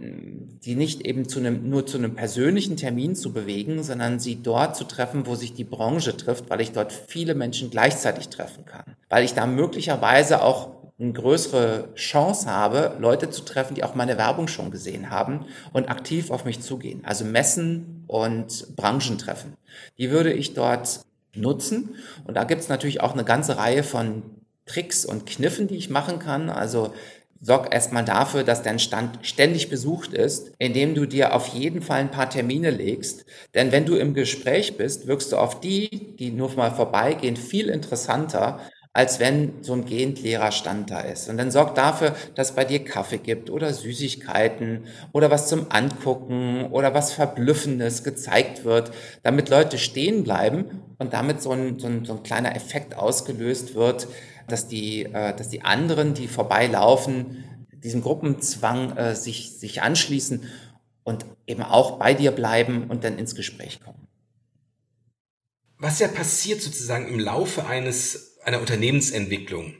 die 0.63 0.75
nicht 0.75 1.05
eben 1.05 1.27
zu 1.27 1.39
einem, 1.39 1.69
nur 1.69 1.85
zu 1.85 1.97
einem 1.97 2.15
persönlichen 2.15 2.77
Termin 2.77 3.15
zu 3.15 3.33
bewegen, 3.33 3.83
sondern 3.83 4.19
sie 4.19 4.41
dort 4.41 4.75
zu 4.75 4.85
treffen, 4.85 5.25
wo 5.25 5.35
sich 5.35 5.53
die 5.53 5.63
Branche 5.63 6.15
trifft, 6.15 6.49
weil 6.49 6.61
ich 6.61 6.71
dort 6.71 6.93
viele 6.93 7.33
Menschen 7.33 7.69
gleichzeitig 7.69 8.29
treffen 8.29 8.65
kann. 8.65 8.95
Weil 9.09 9.25
ich 9.25 9.33
da 9.33 9.47
möglicherweise 9.47 10.43
auch 10.43 10.69
eine 10.99 11.13
größere 11.13 11.89
Chance 11.95 12.49
habe, 12.49 12.95
Leute 12.99 13.31
zu 13.31 13.43
treffen, 13.43 13.73
die 13.73 13.83
auch 13.83 13.95
meine 13.95 14.17
Werbung 14.17 14.47
schon 14.47 14.69
gesehen 14.69 15.09
haben 15.09 15.45
und 15.73 15.89
aktiv 15.89 16.29
auf 16.29 16.45
mich 16.45 16.61
zugehen. 16.61 17.01
Also 17.03 17.25
Messen 17.25 18.03
und 18.07 18.75
Branchentreffen. 18.75 19.55
Die 19.97 20.11
würde 20.11 20.31
ich 20.31 20.53
dort 20.53 21.01
nutzen. 21.35 21.95
Und 22.25 22.35
da 22.35 22.43
gibt 22.43 22.61
es 22.61 22.69
natürlich 22.69 23.01
auch 23.01 23.13
eine 23.13 23.23
ganze 23.23 23.57
Reihe 23.57 23.83
von 23.83 24.23
Tricks 24.65 25.05
und 25.05 25.25
Kniffen, 25.25 25.67
die 25.67 25.75
ich 25.75 25.89
machen 25.89 26.19
kann. 26.19 26.49
Also 26.49 26.93
sorg 27.41 27.73
erstmal 27.73 28.05
dafür, 28.05 28.43
dass 28.43 28.61
dein 28.61 28.79
Stand 28.79 29.19
ständig 29.23 29.69
besucht 29.69 30.13
ist, 30.13 30.51
indem 30.59 30.93
du 30.93 31.05
dir 31.07 31.33
auf 31.33 31.47
jeden 31.47 31.81
Fall 31.81 31.99
ein 31.99 32.11
paar 32.11 32.29
Termine 32.29 32.69
legst. 32.69 33.25
Denn 33.55 33.71
wenn 33.71 33.85
du 33.85 33.95
im 33.95 34.13
Gespräch 34.13 34.77
bist, 34.77 35.07
wirkst 35.07 35.31
du 35.31 35.37
auf 35.37 35.59
die, 35.59 36.15
die 36.17 36.31
nur 36.31 36.53
mal 36.55 36.71
vorbeigehen, 36.71 37.35
viel 37.35 37.69
interessanter, 37.69 38.59
als 38.93 39.19
wenn 39.19 39.53
so 39.61 39.73
ein 39.73 39.85
gehend 39.85 40.21
leerer 40.21 40.51
Stand 40.51 40.91
da 40.91 40.99
ist. 40.99 41.29
Und 41.29 41.37
dann 41.37 41.49
sorg 41.49 41.75
dafür, 41.75 42.13
dass 42.35 42.55
bei 42.55 42.65
dir 42.65 42.83
Kaffee 42.83 43.19
gibt 43.19 43.49
oder 43.49 43.73
Süßigkeiten 43.73 44.85
oder 45.13 45.31
was 45.31 45.47
zum 45.47 45.67
Angucken 45.71 46.65
oder 46.71 46.93
was 46.93 47.13
Verblüffendes 47.13 48.03
gezeigt 48.03 48.65
wird, 48.65 48.91
damit 49.23 49.49
Leute 49.49 49.77
stehen 49.77 50.23
bleiben 50.23 50.81
und 50.97 51.13
damit 51.13 51.41
so 51.41 51.51
ein, 51.51 51.79
so 51.79 51.87
ein, 51.87 52.03
so 52.03 52.13
ein 52.13 52.23
kleiner 52.23 52.53
Effekt 52.55 52.97
ausgelöst 52.97 53.75
wird, 53.75 54.07
dass 54.49 54.67
die, 54.67 55.03
äh, 55.03 55.33
dass 55.35 55.47
die 55.47 55.61
anderen, 55.61 56.13
die 56.13 56.27
vorbeilaufen, 56.27 57.45
diesem 57.83 58.01
Gruppenzwang 58.01 58.97
äh, 58.97 59.15
sich, 59.15 59.57
sich 59.57 59.81
anschließen 59.81 60.43
und 61.03 61.25
eben 61.47 61.63
auch 61.63 61.97
bei 61.97 62.13
dir 62.13 62.31
bleiben 62.31 62.89
und 62.89 63.05
dann 63.05 63.17
ins 63.17 63.35
Gespräch 63.35 63.79
kommen. 63.81 64.07
Was 65.77 65.99
ja 65.99 66.07
passiert 66.07 66.61
sozusagen 66.61 67.07
im 67.07 67.19
Laufe 67.19 67.65
eines, 67.65 68.30
einer 68.43 68.59
Unternehmensentwicklung. 68.59 69.75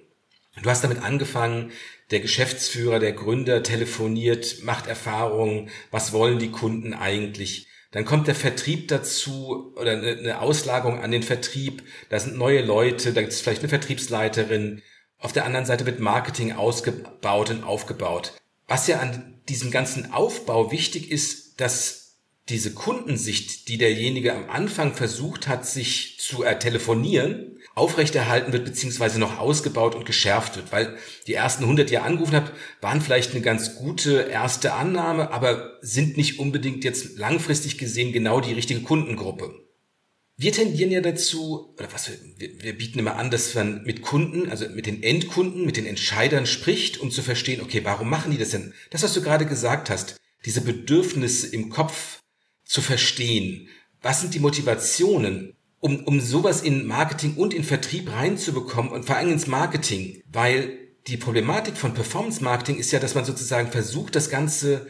Du 0.61 0.69
hast 0.69 0.83
damit 0.83 1.01
angefangen, 1.01 1.71
der 2.11 2.19
Geschäftsführer, 2.19 2.99
der 2.99 3.13
Gründer 3.13 3.63
telefoniert, 3.63 4.63
macht 4.63 4.87
Erfahrungen, 4.87 5.69
was 5.91 6.11
wollen 6.11 6.39
die 6.39 6.51
Kunden 6.51 6.93
eigentlich? 6.93 7.67
Dann 7.91 8.05
kommt 8.05 8.27
der 8.27 8.35
Vertrieb 8.35 8.87
dazu 8.89 9.73
oder 9.75 9.91
eine 9.91 10.39
Auslagerung 10.39 11.01
an 11.01 11.11
den 11.11 11.23
Vertrieb. 11.23 11.83
Da 12.09 12.19
sind 12.19 12.37
neue 12.37 12.61
Leute, 12.61 13.13
da 13.13 13.21
gibt 13.21 13.33
es 13.33 13.41
vielleicht 13.41 13.61
eine 13.61 13.69
Vertriebsleiterin. 13.69 14.81
Auf 15.17 15.33
der 15.33 15.45
anderen 15.45 15.65
Seite 15.65 15.85
wird 15.85 15.99
Marketing 15.99 16.53
ausgebaut 16.53 17.49
und 17.49 17.63
aufgebaut. 17.63 18.33
Was 18.67 18.87
ja 18.87 18.99
an 18.99 19.41
diesem 19.49 19.71
ganzen 19.71 20.13
Aufbau 20.13 20.71
wichtig 20.71 21.11
ist, 21.11 21.59
dass 21.59 22.01
diese 22.49 22.73
Kundensicht, 22.73 23.67
die 23.67 23.77
derjenige 23.77 24.33
am 24.33 24.49
Anfang 24.49 24.93
versucht 24.93 25.47
hat, 25.47 25.65
sich 25.65 26.19
zu 26.19 26.43
äh, 26.43 26.57
telefonieren, 26.57 27.59
aufrechterhalten 27.81 28.53
wird, 28.53 28.63
beziehungsweise 28.63 29.19
noch 29.19 29.39
ausgebaut 29.39 29.95
und 29.95 30.05
geschärft 30.05 30.55
wird. 30.55 30.71
Weil 30.71 30.97
die 31.25 31.33
ersten 31.33 31.63
100, 31.63 31.89
die 31.89 31.95
ihr 31.95 32.03
angerufen 32.03 32.35
habt, 32.35 32.53
waren 32.79 33.01
vielleicht 33.01 33.31
eine 33.31 33.41
ganz 33.41 33.75
gute 33.75 34.21
erste 34.21 34.73
Annahme, 34.73 35.31
aber 35.31 35.79
sind 35.81 36.15
nicht 36.15 36.37
unbedingt 36.37 36.83
jetzt 36.83 37.17
langfristig 37.17 37.79
gesehen 37.79 38.13
genau 38.13 38.39
die 38.39 38.53
richtige 38.53 38.81
Kundengruppe. 38.81 39.55
Wir 40.37 40.51
tendieren 40.51 40.91
ja 40.91 41.01
dazu, 41.01 41.73
oder 41.77 41.91
was 41.91 42.09
wir, 42.37 42.63
wir 42.63 42.77
bieten 42.77 42.99
immer 42.99 43.15
an, 43.15 43.31
dass 43.31 43.55
man 43.55 43.83
mit 43.83 44.03
Kunden, 44.03 44.49
also 44.51 44.69
mit 44.69 44.85
den 44.85 45.01
Endkunden, 45.01 45.65
mit 45.65 45.77
den 45.77 45.87
Entscheidern 45.87 46.45
spricht, 46.45 46.99
um 46.99 47.09
zu 47.09 47.23
verstehen, 47.23 47.61
okay, 47.61 47.81
warum 47.83 48.11
machen 48.11 48.31
die 48.31 48.37
das 48.37 48.51
denn? 48.51 48.73
Das, 48.91 49.01
was 49.01 49.13
du 49.13 49.23
gerade 49.23 49.47
gesagt 49.47 49.89
hast, 49.89 50.17
diese 50.45 50.61
Bedürfnisse 50.61 51.47
im 51.47 51.69
Kopf 51.69 52.21
zu 52.63 52.81
verstehen. 52.81 53.69
Was 54.03 54.21
sind 54.21 54.35
die 54.35 54.39
Motivationen? 54.39 55.55
Um, 55.83 56.05
um 56.05 56.21
sowas 56.21 56.61
in 56.61 56.85
Marketing 56.85 57.33
und 57.35 57.55
in 57.55 57.63
Vertrieb 57.63 58.11
reinzubekommen 58.11 58.91
und 58.91 59.05
vor 59.05 59.15
allem 59.17 59.31
ins 59.31 59.47
Marketing, 59.47 60.21
weil 60.31 60.77
die 61.07 61.17
Problematik 61.17 61.75
von 61.75 61.95
Performance 61.95 62.43
Marketing 62.43 62.77
ist 62.77 62.91
ja, 62.91 62.99
dass 62.99 63.15
man 63.15 63.25
sozusagen 63.25 63.71
versucht, 63.71 64.15
das 64.15 64.29
Ganze 64.29 64.85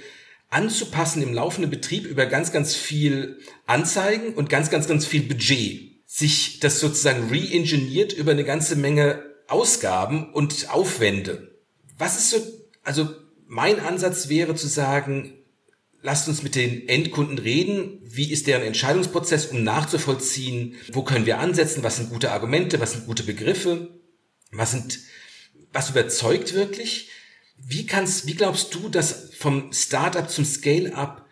anzupassen 0.50 1.24
im 1.24 1.34
laufenden 1.34 1.72
Betrieb 1.72 2.06
über 2.06 2.26
ganz, 2.26 2.52
ganz 2.52 2.76
viel 2.76 3.40
Anzeigen 3.66 4.34
und 4.34 4.50
ganz, 4.50 4.70
ganz, 4.70 4.88
ganz 4.88 5.06
viel 5.06 5.24
Budget. 5.24 6.02
Sich 6.06 6.60
das 6.60 6.82
sozusagen 6.82 7.30
re-engineert 7.30 8.12
über 8.12 8.32
eine 8.32 8.44
ganze 8.44 8.76
Menge 8.76 9.24
Ausgaben 9.48 10.34
und 10.34 10.70
Aufwände. 10.70 11.56
Was 11.98 12.18
ist 12.18 12.32
so, 12.32 12.38
also 12.84 13.10
mein 13.48 13.80
Ansatz 13.80 14.28
wäre 14.28 14.56
zu 14.56 14.68
sagen, 14.68 15.34
lasst 16.02 16.28
uns 16.28 16.44
mit 16.44 16.56
den 16.56 16.88
Endkunden 16.88 17.38
reden. 17.38 18.00
Wie 18.04 18.32
ist 18.32 18.48
deren 18.48 18.64
Entscheidungsprozess, 18.64 19.48
um 19.48 19.64
nachzuvollziehen, 19.64 20.76
wo 20.92 21.04
können 21.04 21.26
wir 21.26 21.40
ansetzen, 21.40 21.84
was 21.84 21.98
sind 21.98 22.10
gute 22.10 22.32
Argumente, 22.32 22.80
was 22.80 22.94
sind 22.94 23.06
gute 23.06 23.24
Begriffe, 23.24 23.90
was 24.52 24.72
sind, 24.72 25.00
was 25.72 25.90
überzeugt 25.90 26.54
wirklich? 26.54 27.10
Wie 27.58 27.86
kannst, 27.86 28.26
wie 28.26 28.34
glaubst 28.34 28.74
du, 28.74 28.90
dass 28.90 29.30
vom 29.38 29.72
Startup 29.72 30.30
zum 30.30 30.46
Scale-up 30.46 31.26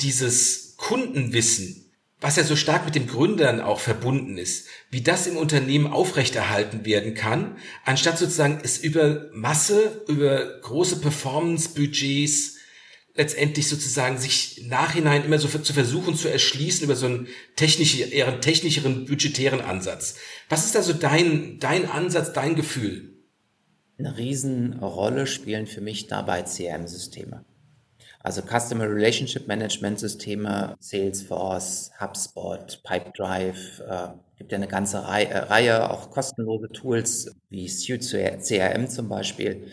dieses 0.00 0.74
Kundenwissen, 0.76 1.90
was 2.20 2.36
ja 2.36 2.44
so 2.44 2.56
stark 2.56 2.84
mit 2.84 2.94
dem 2.94 3.06
Gründern 3.06 3.60
auch 3.60 3.80
verbunden 3.80 4.36
ist, 4.36 4.66
wie 4.90 5.00
das 5.00 5.26
im 5.26 5.36
Unternehmen 5.36 5.86
aufrechterhalten 5.86 6.84
werden 6.84 7.14
kann, 7.14 7.56
anstatt 7.84 8.18
sozusagen 8.18 8.60
es 8.62 8.78
über 8.78 9.30
Masse, 9.32 10.04
über 10.08 10.60
große 10.60 11.00
Performance-Budgets 11.00 12.55
letztendlich 13.16 13.68
sozusagen 13.68 14.18
sich 14.18 14.64
nachhinein 14.68 15.24
immer 15.24 15.38
so 15.38 15.48
zu 15.48 15.72
versuchen 15.72 16.14
zu 16.14 16.28
erschließen 16.28 16.84
über 16.84 16.96
so 16.96 17.06
einen 17.06 17.28
technischen, 17.56 18.10
eher 18.10 18.40
technischeren, 18.40 19.06
budgetären 19.06 19.60
Ansatz. 19.60 20.16
Was 20.48 20.64
ist 20.64 20.74
da 20.74 20.82
so 20.82 20.92
dein, 20.92 21.58
dein 21.58 21.90
Ansatz, 21.90 22.32
dein 22.32 22.54
Gefühl? 22.54 23.14
Eine 23.98 24.16
Riesenrolle 24.16 25.26
spielen 25.26 25.66
für 25.66 25.80
mich 25.80 26.06
dabei 26.06 26.42
CRM-Systeme. 26.42 27.44
Also 28.20 28.42
Customer 28.42 28.88
Relationship 28.90 29.46
Management 29.46 30.00
Systeme, 30.00 30.74
Salesforce, 30.80 31.92
HubSpot, 32.00 32.82
Pipedrive, 32.82 33.80
äh, 33.88 34.08
gibt 34.36 34.52
ja 34.52 34.56
eine 34.56 34.68
ganze 34.68 35.06
Reihe, 35.06 35.28
äh, 35.28 35.38
Reihe 35.38 35.90
auch 35.90 36.10
kostenlose 36.10 36.68
Tools 36.68 37.30
wie 37.50 37.68
Suite 37.68 38.02
CRM 38.02 38.88
zum 38.88 39.08
Beispiel. 39.08 39.68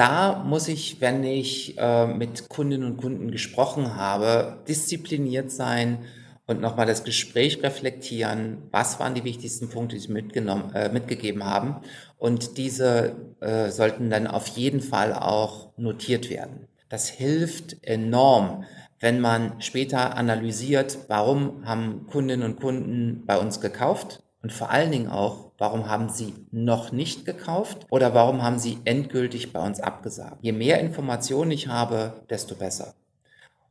Da 0.00 0.42
muss 0.46 0.66
ich, 0.68 1.02
wenn 1.02 1.24
ich 1.24 1.76
äh, 1.76 2.06
mit 2.06 2.48
Kundinnen 2.48 2.92
und 2.92 2.96
Kunden 2.96 3.30
gesprochen 3.30 3.96
habe, 3.96 4.56
diszipliniert 4.66 5.50
sein, 5.50 5.98
und 6.46 6.62
nochmal 6.62 6.86
das 6.86 7.04
Gespräch 7.04 7.62
reflektieren, 7.62 8.62
was 8.70 8.98
waren 8.98 9.14
die 9.14 9.24
wichtigsten 9.24 9.68
Punkte, 9.68 9.96
die 9.96 10.00
Sie 10.00 10.10
mitgenommen, 10.10 10.72
äh, 10.74 10.88
mitgegeben 10.88 11.44
haben. 11.44 11.76
Und 12.16 12.56
diese 12.56 13.14
äh, 13.40 13.68
sollten 13.68 14.08
dann 14.08 14.26
auf 14.26 14.46
jeden 14.46 14.80
Fall 14.80 15.12
auch 15.12 15.76
notiert 15.76 16.30
werden. 16.30 16.66
Das 16.88 17.08
hilft 17.08 17.76
enorm, 17.86 18.64
wenn 19.00 19.20
man 19.20 19.60
später 19.60 20.16
analysiert, 20.16 20.96
warum 21.08 21.66
haben 21.66 22.06
Kundinnen 22.06 22.50
und 22.50 22.58
Kunden 22.58 23.26
bei 23.26 23.38
uns 23.38 23.60
gekauft 23.60 24.22
und 24.42 24.52
vor 24.52 24.70
allen 24.70 24.90
Dingen 24.90 25.08
auch, 25.08 25.52
warum 25.58 25.88
haben 25.88 26.08
sie 26.08 26.34
noch 26.50 26.92
nicht 26.92 27.26
gekauft 27.26 27.86
oder 27.90 28.14
warum 28.14 28.42
haben 28.42 28.58
sie 28.58 28.78
endgültig 28.84 29.52
bei 29.52 29.64
uns 29.64 29.80
abgesagt. 29.80 30.38
Je 30.40 30.52
mehr 30.52 30.80
Informationen 30.80 31.50
ich 31.50 31.68
habe, 31.68 32.24
desto 32.30 32.54
besser. 32.54 32.94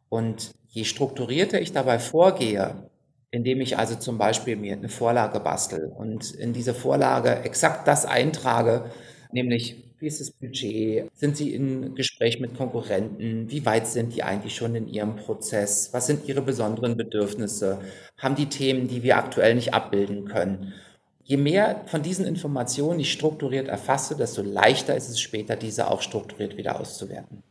Und 0.10 0.52
je 0.68 0.84
strukturierter 0.84 1.60
ich 1.60 1.72
dabei 1.72 1.98
vorgehe, 1.98 2.90
indem 3.32 3.62
ich 3.62 3.78
also 3.78 3.96
zum 3.96 4.18
Beispiel 4.18 4.56
mir 4.56 4.74
eine 4.74 4.90
Vorlage 4.90 5.40
bastel 5.40 5.92
und 5.96 6.32
in 6.32 6.54
diese 6.54 6.74
Vorlage 6.74 7.44
exakt 7.44 7.88
das 7.88 8.06
eintrage, 8.06 8.92
nämlich 9.32 9.89
wie 10.00 10.08
ist 10.08 10.22
das 10.22 10.32
Budget? 10.32 11.10
Sind 11.14 11.38
Sie 11.38 11.54
in 11.54 11.96
Gespräch 11.96 12.40
mit 12.40 12.56
Konkurrenten? 12.56 13.50
Wie 13.50 13.66
weit 13.66 13.88
sind 13.88 14.16
die 14.16 14.24
eigentlich 14.24 14.56
schon 14.56 14.76
in 14.76 14.88
Ihrem 14.88 15.16
Prozess? 15.16 15.90
Was 15.92 16.08
sind 16.08 16.28
Ihre 16.28 16.42
besonderen 16.42 16.96
Bedürfnisse? 16.96 17.82
Haben 18.18 18.36
die 18.36 18.48
Themen, 18.48 18.88
die 18.88 19.04
wir 19.04 19.18
aktuell 19.18 19.56
nicht 19.56 19.74
abbilden 19.74 20.26
können? 20.26 20.74
Je 21.24 21.38
mehr 21.38 21.84
von 21.88 22.02
diesen 22.02 22.26
Informationen 22.26 23.00
ich 23.00 23.12
strukturiert 23.12 23.68
erfasse, 23.68 24.16
desto 24.16 24.42
leichter 24.42 24.96
ist 24.96 25.10
es 25.10 25.20
später, 25.20 25.56
diese 25.56 25.92
auch 25.92 26.02
strukturiert 26.02 26.58
wieder 26.58 26.80
auszuwerten. 26.80 27.44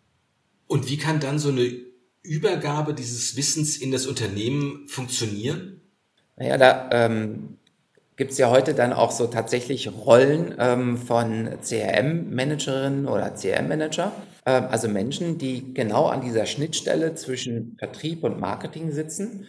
Und 0.67 0.89
wie 0.89 0.97
kann 0.97 1.21
dann 1.21 1.39
so 1.39 1.51
eine 1.51 1.71
Übergabe 2.23 2.95
dieses 2.95 3.37
Wissens 3.37 3.77
in 3.77 3.93
das 3.93 4.07
Unternehmen 4.07 4.89
funktionieren? 4.89 5.81
Naja, 6.37 6.57
da 6.59 6.91
ähm, 6.93 7.59
gibt 8.19 8.33
es 8.33 8.39
ja 8.39 8.51
heute 8.51 8.75
dann 8.75 8.93
auch 8.93 9.13
so 9.13 9.29
tatsächlich 9.29 9.91
Rollen 9.91 10.55
ähm, 10.59 10.99
von 10.99 11.49
CRM-Managerinnen 11.63 13.07
oder 13.07 13.33
CRM-Manager, 13.33 14.13
äh, 14.45 14.51
also 14.51 14.89
Menschen, 14.89 15.39
die 15.39 15.73
genau 15.73 16.07
an 16.07 16.21
dieser 16.21 16.45
Schnittstelle 16.45 17.15
zwischen 17.15 17.77
Vertrieb 17.79 18.25
und 18.25 18.41
Marketing 18.41 18.91
sitzen, 18.91 19.47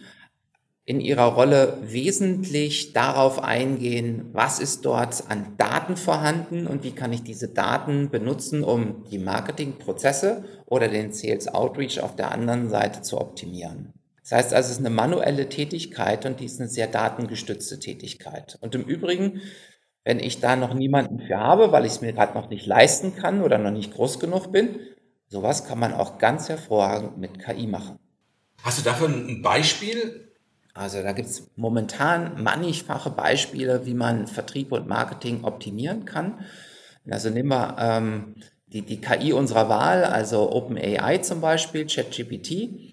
in 0.84 1.00
ihrer 1.00 1.34
Rolle 1.34 1.78
wesentlich 1.82 2.92
darauf 2.92 3.42
eingehen, 3.42 4.30
was 4.32 4.60
ist 4.60 4.84
dort 4.84 5.24
an 5.28 5.54
Daten 5.58 5.96
vorhanden 5.96 6.66
und 6.66 6.84
wie 6.84 6.92
kann 6.92 7.12
ich 7.12 7.22
diese 7.22 7.48
Daten 7.48 8.08
benutzen, 8.08 8.62
um 8.64 9.04
die 9.10 9.18
Marketingprozesse 9.18 10.44
oder 10.66 10.88
den 10.88 11.12
Sales 11.12 11.48
Outreach 11.48 12.00
auf 12.00 12.14
der 12.16 12.30
anderen 12.30 12.70
Seite 12.70 13.02
zu 13.02 13.20
optimieren. 13.20 13.92
Das 14.30 14.44
heißt 14.44 14.54
also, 14.54 14.66
es 14.66 14.78
ist 14.78 14.86
eine 14.86 14.94
manuelle 14.94 15.48
Tätigkeit 15.48 16.24
und 16.24 16.38
die 16.38 16.44
ist 16.44 16.60
eine 16.60 16.68
sehr 16.68 16.86
datengestützte 16.86 17.80
Tätigkeit. 17.80 18.58
Und 18.60 18.76
im 18.76 18.82
Übrigen, 18.82 19.40
wenn 20.04 20.20
ich 20.20 20.38
da 20.38 20.54
noch 20.54 20.72
niemanden 20.72 21.18
für 21.18 21.36
habe, 21.36 21.72
weil 21.72 21.84
ich 21.84 21.92
es 21.92 22.00
mir 22.00 22.12
gerade 22.12 22.34
noch 22.34 22.48
nicht 22.48 22.64
leisten 22.64 23.16
kann 23.16 23.42
oder 23.42 23.58
noch 23.58 23.72
nicht 23.72 23.92
groß 23.92 24.20
genug 24.20 24.52
bin, 24.52 24.78
sowas 25.26 25.66
kann 25.66 25.80
man 25.80 25.92
auch 25.92 26.18
ganz 26.18 26.48
hervorragend 26.48 27.18
mit 27.18 27.40
KI 27.44 27.66
machen. 27.66 27.98
Hast 28.62 28.78
du 28.78 28.84
dafür 28.84 29.08
ein 29.08 29.42
Beispiel? 29.42 30.32
Also 30.74 31.02
da 31.02 31.10
gibt 31.10 31.28
es 31.28 31.50
momentan 31.56 32.40
mannigfache 32.40 33.10
Beispiele, 33.10 33.84
wie 33.84 33.94
man 33.94 34.28
Vertrieb 34.28 34.70
und 34.70 34.86
Marketing 34.86 35.42
optimieren 35.42 36.04
kann. 36.04 36.44
Also 37.10 37.30
nehmen 37.30 37.48
wir 37.48 37.76
ähm, 37.80 38.36
die, 38.68 38.82
die 38.82 39.00
KI 39.00 39.32
unserer 39.32 39.68
Wahl, 39.68 40.04
also 40.04 40.52
OpenAI 40.52 41.18
zum 41.18 41.40
Beispiel, 41.40 41.86
ChatGPT. 41.86 42.89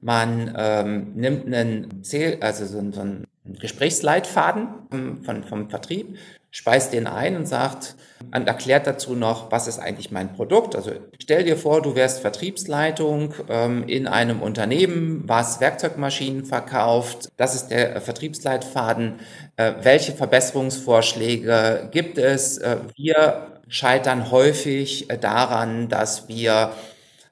Man 0.00 0.54
ähm, 0.56 1.12
nimmt 1.14 1.46
einen, 1.46 2.02
Zähl 2.02 2.38
also 2.40 2.64
so, 2.64 2.92
so 2.92 3.00
einen 3.00 3.26
Gesprächsleitfaden 3.44 5.22
von, 5.24 5.44
vom 5.44 5.70
Vertrieb, 5.70 6.16
speist 6.50 6.92
den 6.92 7.06
ein 7.06 7.36
und 7.36 7.46
sagt 7.46 7.96
und 8.34 8.46
erklärt 8.46 8.86
dazu 8.86 9.14
noch, 9.14 9.50
was 9.50 9.66
ist 9.66 9.78
eigentlich 9.78 10.10
mein 10.10 10.32
Produkt. 10.32 10.74
Also 10.74 10.92
stell 11.20 11.44
dir 11.44 11.56
vor, 11.56 11.82
du 11.82 11.94
wärst 11.94 12.20
Vertriebsleitung 12.20 13.34
ähm, 13.48 13.84
in 13.86 14.06
einem 14.06 14.42
Unternehmen, 14.42 15.24
was 15.26 15.60
Werkzeugmaschinen 15.60 16.44
verkauft. 16.44 17.30
Das 17.36 17.54
ist 17.54 17.68
der 17.68 18.00
Vertriebsleitfaden. 18.00 19.20
Äh, 19.56 19.74
welche 19.82 20.12
Verbesserungsvorschläge 20.12 21.88
gibt 21.92 22.18
es? 22.18 22.58
Äh, 22.58 22.78
wir 22.96 23.60
scheitern 23.68 24.30
häufig 24.30 25.08
äh, 25.08 25.18
daran, 25.18 25.88
dass 25.88 26.28
wir 26.28 26.72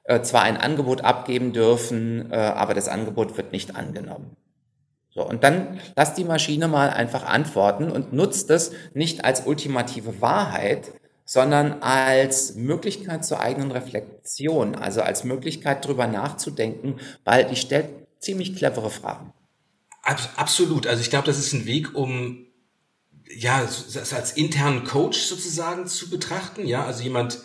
äh, 0.09 0.23
zwar 0.23 0.41
ein 0.41 0.57
Angebot 0.57 1.01
abgeben 1.01 1.53
dürfen, 1.53 2.31
äh, 2.31 2.35
aber 2.35 2.73
das 2.73 2.87
Angebot 2.87 3.37
wird 3.37 3.51
nicht 3.51 3.75
angenommen. 3.75 4.35
So, 5.11 5.23
und 5.23 5.43
dann 5.43 5.79
lass 5.95 6.15
die 6.15 6.23
Maschine 6.23 6.67
mal 6.67 6.89
einfach 6.89 7.25
antworten 7.25 7.91
und 7.91 8.11
nutzt 8.11 8.49
das 8.49 8.71
nicht 8.95 9.23
als 9.23 9.45
ultimative 9.45 10.19
Wahrheit, 10.19 10.93
sondern 11.25 11.83
als 11.83 12.55
Möglichkeit 12.55 13.23
zur 13.23 13.39
eigenen 13.39 13.69
Reflexion, 13.69 14.73
also 14.75 15.01
als 15.01 15.23
Möglichkeit 15.23 15.85
drüber 15.85 16.07
nachzudenken, 16.07 16.95
weil 17.23 17.45
die 17.45 17.55
stellt 17.55 17.89
ziemlich 18.19 18.55
clevere 18.55 18.89
Fragen. 18.89 19.31
Absolut. 20.37 20.87
Also 20.87 21.01
ich 21.01 21.11
glaube, 21.11 21.27
das 21.27 21.37
ist 21.37 21.53
ein 21.53 21.67
Weg, 21.67 21.93
um 21.93 22.47
ja, 23.31 23.61
das 23.61 24.11
als 24.11 24.31
internen 24.31 24.85
Coach 24.85 25.19
sozusagen 25.19 25.85
zu 25.85 26.09
betrachten. 26.09 26.65
Ja, 26.65 26.85
also 26.85 27.03
jemand, 27.03 27.39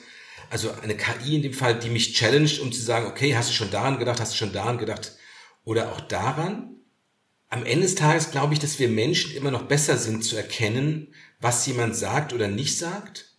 also 0.55 0.71
eine 0.83 0.97
KI 0.97 1.35
in 1.35 1.43
dem 1.43 1.53
Fall, 1.53 1.77
die 1.77 1.91
mich 1.91 2.15
challenged, 2.15 2.61
um 2.61 2.71
zu 2.71 2.81
sagen, 2.81 3.07
okay, 3.07 3.35
hast 3.35 3.51
du 3.51 3.55
schon 3.55 3.73
daran 3.73 3.99
gedacht, 3.99 4.21
hast 4.21 4.35
du 4.35 4.37
schon 4.37 4.53
daran 4.53 4.79
gedacht 4.79 5.17
oder 5.65 5.91
auch 5.91 6.01
daran 6.01 6.75
am 7.49 7.67
Ende 7.67 7.83
des 7.83 7.97
Tages 7.97 8.31
glaube 8.31 8.55
ich, 8.55 8.61
dass 8.61 8.79
wir 8.79 8.89
Menschen 8.89 9.35
immer 9.37 9.51
noch 9.51 9.65
besser 9.65 9.97
sind 9.97 10.25
zu 10.25 10.37
erkennen, 10.37 11.15
was 11.41 11.67
jemand 11.67 11.97
sagt 11.97 12.33
oder 12.33 12.49
nicht 12.49 12.79
sagt. 12.79 13.33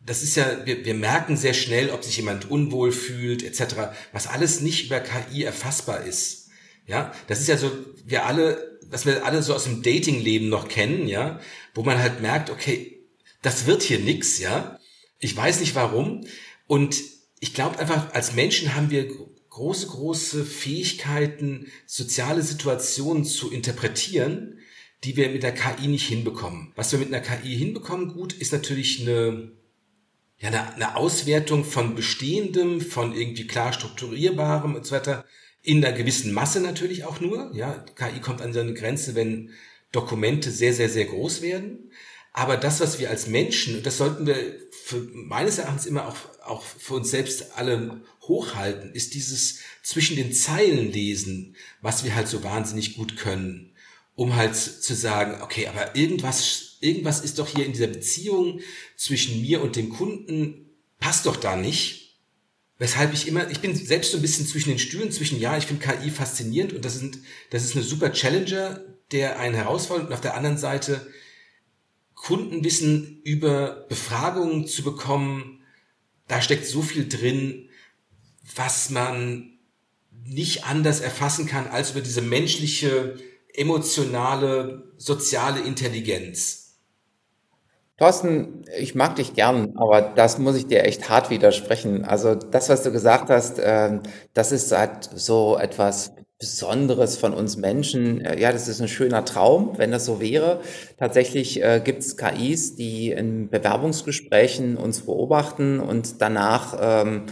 Das 0.00 0.22
ist 0.22 0.34
ja, 0.34 0.66
wir, 0.66 0.84
wir 0.84 0.94
merken 0.94 1.36
sehr 1.36 1.54
schnell, 1.54 1.90
ob 1.90 2.02
sich 2.04 2.16
jemand 2.16 2.50
unwohl 2.50 2.90
fühlt, 2.90 3.44
etc., 3.44 3.74
was 4.12 4.26
alles 4.26 4.60
nicht 4.60 4.86
über 4.86 4.98
KI 5.00 5.44
erfassbar 5.44 6.04
ist. 6.04 6.48
Ja, 6.86 7.12
das 7.28 7.40
ist 7.40 7.48
ja 7.48 7.56
so, 7.56 7.70
wir 8.04 8.26
alle, 8.26 8.80
was 8.90 9.06
wir 9.06 9.24
alle 9.24 9.42
so 9.42 9.54
aus 9.54 9.64
dem 9.64 9.82
Datingleben 9.82 10.48
noch 10.48 10.68
kennen, 10.68 11.06
ja, 11.06 11.40
wo 11.74 11.84
man 11.84 11.98
halt 11.98 12.20
merkt, 12.20 12.50
okay, 12.50 13.00
das 13.42 13.66
wird 13.66 13.82
hier 13.82 14.00
nix, 14.00 14.38
ja. 14.38 14.78
Ich 15.22 15.36
weiß 15.36 15.60
nicht 15.60 15.74
warum. 15.76 16.26
Und 16.66 17.00
ich 17.38 17.54
glaube 17.54 17.78
einfach, 17.78 18.12
als 18.12 18.34
Menschen 18.34 18.74
haben 18.74 18.90
wir 18.90 19.08
große, 19.50 19.86
große 19.86 20.44
Fähigkeiten, 20.44 21.70
soziale 21.86 22.42
Situationen 22.42 23.24
zu 23.24 23.50
interpretieren, 23.50 24.58
die 25.04 25.16
wir 25.16 25.28
mit 25.30 25.44
der 25.44 25.54
KI 25.54 25.86
nicht 25.86 26.08
hinbekommen. 26.08 26.72
Was 26.74 26.90
wir 26.90 26.98
mit 26.98 27.14
einer 27.14 27.20
KI 27.20 27.56
hinbekommen, 27.56 28.12
gut, 28.12 28.32
ist 28.32 28.52
natürlich 28.52 29.00
eine, 29.02 29.52
ja, 30.38 30.48
eine, 30.48 30.74
eine 30.74 30.96
Auswertung 30.96 31.64
von 31.64 31.94
Bestehendem, 31.94 32.80
von 32.80 33.14
irgendwie 33.14 33.46
klar 33.46 33.72
strukturierbarem 33.72 34.74
und 34.74 34.84
so 34.86 34.94
weiter, 34.94 35.24
in 35.62 35.84
einer 35.84 35.96
gewissen 35.96 36.32
Masse 36.32 36.60
natürlich 36.60 37.04
auch 37.04 37.20
nur. 37.20 37.52
Ja, 37.54 37.84
KI 37.94 38.20
kommt 38.20 38.42
an 38.42 38.52
seine 38.52 38.74
Grenze, 38.74 39.14
wenn 39.14 39.50
Dokumente 39.92 40.50
sehr, 40.50 40.72
sehr, 40.72 40.88
sehr 40.88 41.04
groß 41.04 41.42
werden. 41.42 41.92
Aber 42.32 42.56
das, 42.56 42.80
was 42.80 42.98
wir 42.98 43.10
als 43.10 43.26
Menschen, 43.26 43.82
das 43.82 43.98
sollten 43.98 44.26
wir 44.26 44.36
für 44.70 45.06
meines 45.12 45.58
Erachtens 45.58 45.86
immer 45.86 46.08
auch, 46.08 46.16
auch 46.44 46.62
für 46.62 46.94
uns 46.94 47.10
selbst 47.10 47.56
alle 47.56 48.00
hochhalten, 48.22 48.92
ist 48.94 49.14
dieses 49.14 49.58
zwischen 49.82 50.16
den 50.16 50.32
Zeilen 50.32 50.90
lesen, 50.90 51.56
was 51.82 52.04
wir 52.04 52.14
halt 52.14 52.28
so 52.28 52.42
wahnsinnig 52.42 52.96
gut 52.96 53.16
können, 53.16 53.74
um 54.14 54.34
halt 54.34 54.56
zu 54.56 54.94
sagen, 54.94 55.42
okay, 55.42 55.66
aber 55.66 55.94
irgendwas, 55.94 56.78
irgendwas 56.80 57.20
ist 57.20 57.38
doch 57.38 57.48
hier 57.48 57.66
in 57.66 57.72
dieser 57.72 57.86
Beziehung 57.88 58.60
zwischen 58.96 59.42
mir 59.42 59.60
und 59.60 59.76
dem 59.76 59.90
Kunden, 59.90 60.70
passt 60.98 61.26
doch 61.26 61.36
da 61.36 61.56
nicht. 61.56 62.18
Weshalb 62.78 63.12
ich 63.12 63.28
immer, 63.28 63.50
ich 63.50 63.60
bin 63.60 63.76
selbst 63.76 64.10
so 64.10 64.18
ein 64.18 64.22
bisschen 64.22 64.46
zwischen 64.46 64.70
den 64.70 64.78
Stühlen, 64.78 65.12
zwischen, 65.12 65.38
ja, 65.38 65.56
ich 65.58 65.66
finde 65.66 65.86
KI 65.86 66.10
faszinierend 66.10 66.72
und 66.72 66.84
das 66.84 66.98
sind, 66.98 67.18
das 67.50 67.62
ist 67.62 67.76
eine 67.76 67.84
super 67.84 68.12
Challenger, 68.12 68.80
der 69.12 69.38
einen 69.38 69.54
herausfordert 69.54 70.08
und 70.08 70.12
auf 70.14 70.20
der 70.20 70.34
anderen 70.34 70.58
Seite 70.58 71.06
Kundenwissen 72.22 73.20
über 73.24 73.84
Befragungen 73.88 74.68
zu 74.68 74.84
bekommen, 74.84 75.60
da 76.28 76.40
steckt 76.40 76.66
so 76.66 76.80
viel 76.80 77.08
drin, 77.08 77.68
was 78.54 78.90
man 78.90 79.58
nicht 80.24 80.64
anders 80.64 81.00
erfassen 81.00 81.46
kann 81.46 81.66
als 81.66 81.90
über 81.90 82.00
diese 82.00 82.22
menschliche, 82.22 83.16
emotionale, 83.54 84.92
soziale 84.98 85.62
Intelligenz. 85.62 86.78
Thorsten, 87.96 88.66
ich 88.78 88.94
mag 88.94 89.16
dich 89.16 89.34
gern, 89.34 89.76
aber 89.76 90.00
das 90.00 90.38
muss 90.38 90.54
ich 90.54 90.68
dir 90.68 90.84
echt 90.84 91.08
hart 91.08 91.28
widersprechen. 91.28 92.04
Also 92.04 92.36
das, 92.36 92.68
was 92.68 92.84
du 92.84 92.92
gesagt 92.92 93.30
hast, 93.30 93.58
äh, 93.58 93.98
das 94.32 94.52
ist 94.52 94.70
halt 94.70 95.10
so 95.12 95.58
etwas 95.58 96.12
Besonderes 96.42 97.16
von 97.16 97.34
uns 97.34 97.56
Menschen. 97.56 98.20
Äh, 98.20 98.40
ja, 98.40 98.50
das 98.50 98.66
ist 98.66 98.80
ein 98.80 98.88
schöner 98.88 99.24
Traum, 99.24 99.74
wenn 99.76 99.92
das 99.92 100.04
so 100.04 100.20
wäre. 100.20 100.60
Tatsächlich 100.98 101.62
äh, 101.62 101.80
gibt 101.82 102.00
es 102.00 102.16
KIs, 102.16 102.74
die 102.74 103.12
in 103.12 103.48
Bewerbungsgesprächen 103.48 104.76
uns 104.76 105.02
beobachten 105.02 105.78
und 105.78 106.20
danach 106.20 106.76
ähm, 106.80 107.26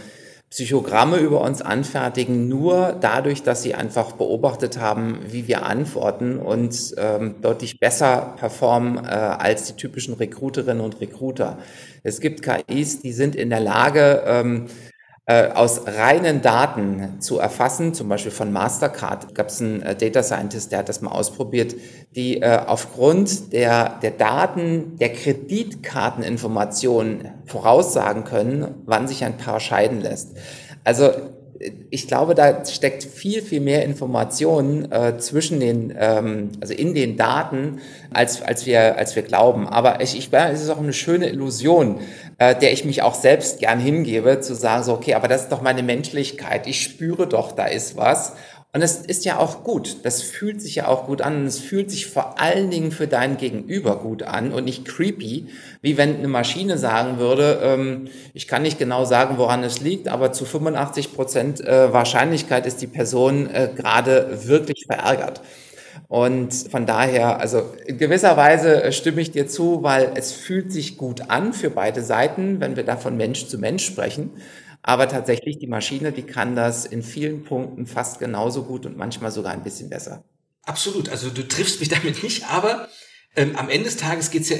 Psychogramme 0.49 1.17
über 1.17 1.41
uns 1.41 1.61
anfertigen, 1.61 2.47
nur 2.47 2.97
dadurch, 2.99 3.43
dass 3.43 3.63
sie 3.63 3.73
einfach 3.73 4.13
beobachtet 4.13 4.79
haben, 4.79 5.19
wie 5.27 5.47
wir 5.47 5.65
antworten 5.65 6.37
und 6.37 6.93
ähm, 6.97 7.35
deutlich 7.41 7.79
besser 7.79 8.35
performen 8.37 8.97
äh, 8.97 9.09
als 9.09 9.65
die 9.65 9.73
typischen 9.73 10.13
Recruiterinnen 10.13 10.81
und 10.81 11.01
Recruiter. 11.01 11.57
Es 12.03 12.21
gibt 12.21 12.43
KIs, 12.43 13.01
die 13.01 13.11
sind 13.13 13.35
in 13.35 13.49
der 13.49 13.61
Lage, 13.61 14.23
ähm, 14.25 14.67
äh, 14.67 14.90
aus 15.53 15.87
reinen 15.87 16.41
Daten 16.41 17.17
zu 17.19 17.39
erfassen, 17.39 17.93
zum 17.93 18.09
Beispiel 18.09 18.31
von 18.31 18.51
Mastercard, 18.51 19.33
gab 19.35 19.47
es 19.47 19.61
einen 19.61 19.81
äh, 19.81 19.95
Data 19.95 20.23
Scientist, 20.23 20.71
der 20.71 20.79
hat 20.79 20.89
das 20.89 21.01
mal 21.01 21.11
ausprobiert, 21.11 21.75
die 22.15 22.41
äh, 22.41 22.59
aufgrund 22.65 23.53
der, 23.53 23.99
der 24.01 24.11
Daten 24.11 24.97
der 24.97 25.13
Kreditkarteninformationen 25.13 27.29
voraussagen 27.45 28.23
können, 28.23 28.75
wann 28.85 29.07
sich 29.07 29.23
ein 29.23 29.37
Paar 29.37 29.59
scheiden 29.59 30.01
lässt. 30.01 30.29
Also 30.83 31.11
ich 31.89 32.07
glaube, 32.07 32.35
da 32.35 32.65
steckt 32.65 33.03
viel, 33.03 33.41
viel 33.41 33.59
mehr 33.59 33.83
Informationen 33.83 34.91
äh, 34.91 35.17
zwischen 35.17 35.59
den, 35.59 35.93
ähm, 35.97 36.49
also 36.59 36.73
in 36.73 36.93
den 36.93 37.17
Daten, 37.17 37.79
als, 38.13 38.41
als, 38.41 38.65
wir, 38.65 38.97
als 38.97 39.15
wir 39.15 39.23
glauben. 39.23 39.67
Aber 39.67 40.01
ich, 40.01 40.17
ich 40.17 40.29
es 40.31 40.61
ist 40.61 40.69
auch 40.69 40.79
eine 40.79 40.93
schöne 40.93 41.29
Illusion, 41.29 41.99
äh, 42.37 42.55
der 42.55 42.73
ich 42.73 42.85
mich 42.85 43.01
auch 43.01 43.15
selbst 43.15 43.59
gern 43.59 43.79
hingebe, 43.79 44.39
zu 44.39 44.55
sagen, 44.55 44.83
so, 44.83 44.93
okay, 44.93 45.13
aber 45.13 45.27
das 45.27 45.43
ist 45.43 45.51
doch 45.51 45.61
meine 45.61 45.83
Menschlichkeit. 45.83 46.67
Ich 46.67 46.81
spüre 46.81 47.27
doch, 47.27 47.51
da 47.51 47.65
ist 47.65 47.97
was. 47.97 48.33
Und 48.73 48.81
es 48.81 48.97
ist 48.97 49.25
ja 49.25 49.37
auch 49.37 49.65
gut. 49.65 49.97
Das 50.03 50.21
fühlt 50.21 50.61
sich 50.61 50.75
ja 50.75 50.87
auch 50.87 51.05
gut 51.05 51.21
an. 51.21 51.41
Und 51.41 51.45
es 51.47 51.59
fühlt 51.59 51.91
sich 51.91 52.07
vor 52.07 52.39
allen 52.39 52.69
Dingen 52.69 52.91
für 52.91 53.07
dein 53.07 53.35
Gegenüber 53.35 53.97
gut 53.97 54.23
an 54.23 54.53
und 54.53 54.63
nicht 54.63 54.85
creepy, 54.85 55.47
wie 55.81 55.97
wenn 55.97 56.17
eine 56.17 56.29
Maschine 56.29 56.77
sagen 56.77 57.17
würde, 57.17 57.59
ähm, 57.61 58.07
ich 58.33 58.47
kann 58.47 58.61
nicht 58.61 58.79
genau 58.79 59.03
sagen, 59.03 59.37
woran 59.37 59.63
es 59.63 59.81
liegt, 59.81 60.07
aber 60.07 60.31
zu 60.31 60.45
85 60.45 61.13
Prozent 61.13 61.59
äh, 61.59 61.91
Wahrscheinlichkeit 61.91 62.65
ist 62.65 62.81
die 62.81 62.87
Person 62.87 63.49
äh, 63.49 63.69
gerade 63.75 64.47
wirklich 64.47 64.85
verärgert. 64.85 65.41
Und 66.07 66.53
von 66.53 66.85
daher, 66.85 67.39
also 67.39 67.73
in 67.85 67.97
gewisser 67.97 68.37
Weise 68.37 68.83
äh, 68.83 68.91
stimme 68.93 69.19
ich 69.19 69.31
dir 69.31 69.47
zu, 69.47 69.83
weil 69.83 70.11
es 70.15 70.31
fühlt 70.31 70.71
sich 70.71 70.97
gut 70.97 71.29
an 71.29 71.51
für 71.51 71.69
beide 71.69 72.01
Seiten, 72.01 72.61
wenn 72.61 72.77
wir 72.77 72.83
da 72.83 72.95
von 72.95 73.17
Mensch 73.17 73.47
zu 73.47 73.57
Mensch 73.57 73.85
sprechen. 73.85 74.31
Aber 74.83 75.07
tatsächlich, 75.07 75.59
die 75.59 75.67
Maschine, 75.67 76.11
die 76.11 76.23
kann 76.23 76.55
das 76.55 76.85
in 76.85 77.03
vielen 77.03 77.43
Punkten 77.43 77.85
fast 77.85 78.19
genauso 78.19 78.63
gut 78.63 78.85
und 78.85 78.97
manchmal 78.97 79.31
sogar 79.31 79.53
ein 79.53 79.63
bisschen 79.63 79.89
besser. 79.89 80.23
Absolut. 80.63 81.09
Also 81.09 81.29
du 81.29 81.47
triffst 81.47 81.79
mich 81.79 81.89
damit 81.89 82.23
nicht, 82.23 82.45
aber 82.49 82.87
ähm, 83.35 83.55
am 83.55 83.69
Ende 83.69 83.85
des 83.85 83.97
Tages 83.97 84.31
geht's 84.31 84.49
ja, 84.49 84.57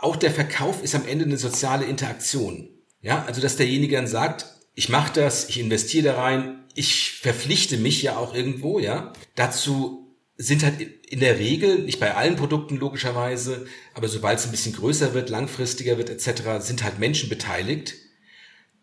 auch 0.00 0.16
der 0.16 0.30
Verkauf 0.30 0.82
ist 0.82 0.94
am 0.94 1.06
Ende 1.06 1.24
eine 1.24 1.36
soziale 1.36 1.84
Interaktion. 1.84 2.70
Ja, 3.00 3.24
also 3.26 3.40
dass 3.40 3.56
derjenige 3.56 3.96
dann 3.96 4.06
sagt, 4.06 4.46
ich 4.74 4.88
mache 4.88 5.12
das, 5.12 5.48
ich 5.48 5.60
investiere 5.60 6.12
da 6.12 6.20
rein, 6.20 6.64
ich 6.74 7.12
verpflichte 7.12 7.76
mich 7.76 8.02
ja 8.02 8.16
auch 8.16 8.34
irgendwo, 8.34 8.78
ja. 8.78 9.12
Dazu 9.34 10.16
sind 10.36 10.62
halt 10.64 10.80
in 10.80 11.20
der 11.20 11.38
Regel, 11.38 11.80
nicht 11.80 11.98
bei 11.98 12.14
allen 12.14 12.36
Produkten 12.36 12.76
logischerweise, 12.76 13.66
aber 13.94 14.08
sobald 14.08 14.38
es 14.38 14.44
ein 14.44 14.52
bisschen 14.52 14.74
größer 14.74 15.14
wird, 15.14 15.30
langfristiger 15.30 15.98
wird 15.98 16.10
etc., 16.10 16.64
sind 16.64 16.84
halt 16.84 17.00
Menschen 17.00 17.28
beteiligt, 17.28 17.94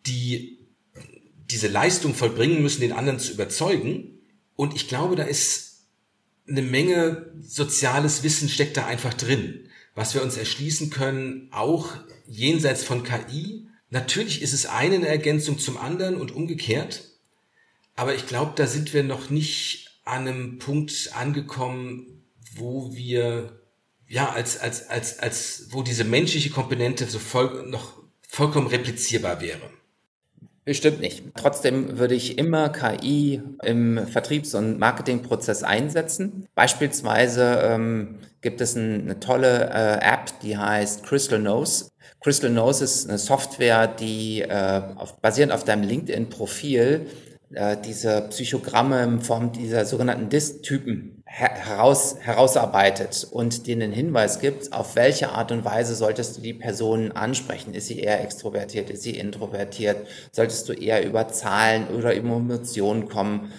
die 0.05 0.64
diese 1.51 1.67
Leistung 1.67 2.13
vollbringen 2.15 2.61
müssen, 2.61 2.81
den 2.81 2.93
anderen 2.93 3.19
zu 3.19 3.31
überzeugen. 3.31 4.19
Und 4.55 4.75
ich 4.75 4.87
glaube, 4.87 5.15
da 5.15 5.23
ist 5.23 5.85
eine 6.47 6.61
Menge 6.61 7.33
soziales 7.41 8.23
Wissen 8.23 8.49
steckt 8.49 8.77
da 8.77 8.85
einfach 8.85 9.13
drin, 9.13 9.67
was 9.95 10.13
wir 10.13 10.21
uns 10.21 10.37
erschließen 10.37 10.89
können, 10.89 11.49
auch 11.51 11.89
jenseits 12.27 12.83
von 12.83 13.03
KI. 13.03 13.67
Natürlich 13.89 14.41
ist 14.41 14.53
es 14.53 14.65
eine, 14.65 14.95
eine 14.95 15.07
Ergänzung 15.07 15.59
zum 15.59 15.77
anderen 15.77 16.15
und 16.15 16.31
umgekehrt. 16.31 17.03
Aber 17.95 18.13
ich 18.13 18.27
glaube, 18.27 18.53
da 18.55 18.67
sind 18.67 18.93
wir 18.93 19.03
noch 19.03 19.29
nicht 19.29 20.01
an 20.03 20.27
einem 20.27 20.59
Punkt 20.59 21.11
angekommen, 21.13 22.23
wo 22.55 22.93
wir, 22.93 23.61
ja, 24.07 24.31
als, 24.31 24.57
als, 24.57 24.89
als, 24.89 25.19
als, 25.19 25.67
wo 25.71 25.81
diese 25.81 26.03
menschliche 26.03 26.49
Komponente 26.49 27.05
so 27.05 27.19
voll, 27.19 27.67
noch 27.67 28.01
vollkommen 28.27 28.67
replizierbar 28.67 29.41
wäre. 29.41 29.69
Bestimmt 30.65 30.99
nicht. 30.99 31.23
Trotzdem 31.35 31.99
würde 31.99 32.15
ich 32.15 32.39
immer 32.39 32.69
KI 32.69 33.39
im 33.63 34.07
Vertriebs- 34.07 34.55
und 34.55 34.79
Marketingprozess 34.79 35.61
einsetzen. 35.61 36.47
Beispielsweise 36.55 37.59
ähm, 37.63 38.17
gibt 38.41 38.61
es 38.61 38.75
ein, 38.75 39.01
eine 39.01 39.19
tolle 39.19 39.69
äh, 39.69 40.03
App, 40.03 40.39
die 40.41 40.57
heißt 40.57 41.03
Crystal 41.03 41.37
Nose. 41.37 41.89
Crystal 42.19 42.49
Nose 42.49 42.83
ist 42.83 43.07
eine 43.07 43.19
Software, 43.19 43.85
die 43.85 44.41
äh, 44.41 44.81
auf, 44.95 45.21
basierend 45.21 45.53
auf 45.53 45.65
deinem 45.65 45.83
LinkedIn-Profil 45.83 47.05
äh, 47.53 47.77
diese 47.85 48.27
Psychogramme 48.29 49.03
in 49.03 49.21
Form 49.21 49.51
dieser 49.51 49.85
sogenannten 49.85 50.29
DIST-Typen 50.29 51.14
heraus, 51.35 52.15
herausarbeitet 52.21 53.27
und 53.29 53.67
dir 53.67 53.75
einen 53.75 53.91
Hinweis 53.91 54.39
gibt, 54.39 54.71
auf 54.71 54.95
welche 54.95 55.31
Art 55.31 55.51
und 55.51 55.65
Weise 55.65 55.93
solltest 55.93 56.37
du 56.37 56.41
die 56.41 56.53
Person 56.53 57.11
ansprechen. 57.11 57.73
Ist 57.73 57.87
sie 57.87 57.99
eher 57.99 58.23
extrovertiert, 58.23 58.89
ist 58.89 59.03
sie 59.03 59.17
introvertiert? 59.17 60.07
Solltest 60.31 60.69
du 60.69 60.73
eher 60.73 61.05
über 61.05 61.27
Zahlen 61.27 61.87
oder 61.89 62.15
über 62.15 62.37
Emotionen 62.37 63.09
kommen? 63.09 63.51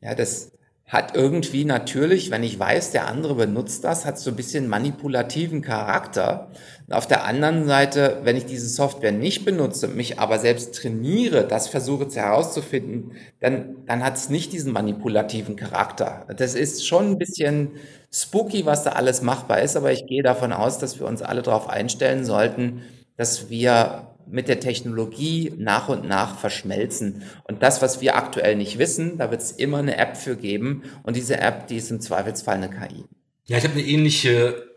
Ja, 0.00 0.16
das 0.16 0.50
hat 0.90 1.14
irgendwie 1.14 1.64
natürlich, 1.64 2.32
wenn 2.32 2.42
ich 2.42 2.58
weiß, 2.58 2.90
der 2.90 3.06
andere 3.06 3.36
benutzt 3.36 3.84
das, 3.84 4.04
hat 4.04 4.18
so 4.18 4.30
ein 4.30 4.36
bisschen 4.36 4.66
manipulativen 4.66 5.62
Charakter. 5.62 6.50
Und 6.88 6.94
auf 6.94 7.06
der 7.06 7.24
anderen 7.24 7.64
Seite, 7.64 8.18
wenn 8.24 8.36
ich 8.36 8.44
diese 8.44 8.68
Software 8.68 9.12
nicht 9.12 9.44
benutze, 9.44 9.86
mich 9.86 10.18
aber 10.18 10.40
selbst 10.40 10.74
trainiere, 10.74 11.46
das 11.46 11.68
versuche 11.68 12.08
zu 12.08 12.18
herauszufinden, 12.18 13.12
dann, 13.38 13.76
dann 13.86 14.02
hat 14.02 14.16
es 14.16 14.30
nicht 14.30 14.52
diesen 14.52 14.72
manipulativen 14.72 15.54
Charakter. 15.54 16.26
Das 16.36 16.56
ist 16.56 16.84
schon 16.84 17.12
ein 17.12 17.18
bisschen 17.18 17.70
spooky, 18.12 18.66
was 18.66 18.82
da 18.82 18.90
alles 18.90 19.22
machbar 19.22 19.62
ist, 19.62 19.76
aber 19.76 19.92
ich 19.92 20.06
gehe 20.06 20.24
davon 20.24 20.52
aus, 20.52 20.78
dass 20.78 20.98
wir 20.98 21.06
uns 21.06 21.22
alle 21.22 21.42
darauf 21.42 21.68
einstellen 21.68 22.24
sollten, 22.24 22.82
dass 23.16 23.48
wir 23.48 24.09
mit 24.30 24.48
der 24.48 24.60
Technologie 24.60 25.52
nach 25.56 25.88
und 25.88 26.06
nach 26.06 26.38
verschmelzen. 26.38 27.22
Und 27.44 27.62
das, 27.62 27.82
was 27.82 28.00
wir 28.00 28.16
aktuell 28.16 28.56
nicht 28.56 28.78
wissen, 28.78 29.18
da 29.18 29.30
wird 29.30 29.42
es 29.42 29.52
immer 29.52 29.78
eine 29.78 29.96
App 29.96 30.16
für 30.16 30.36
geben. 30.36 30.84
Und 31.02 31.16
diese 31.16 31.38
App, 31.38 31.66
die 31.66 31.76
ist 31.76 31.90
im 31.90 32.00
Zweifelsfall 32.00 32.56
eine 32.56 32.70
KI. 32.70 33.04
Ja, 33.46 33.58
ich 33.58 33.64
habe 33.64 33.74
eine 33.74 33.86
ähnliche 33.86 34.70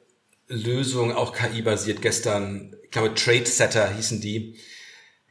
Lösung, 0.47 1.11
auch 1.11 1.33
KI-basiert, 1.33 2.01
gestern, 2.01 2.75
ich 2.83 2.91
glaube, 2.91 3.13
Trade 3.13 3.45
Setter 3.45 3.93
hießen 3.95 4.21
die, 4.21 4.57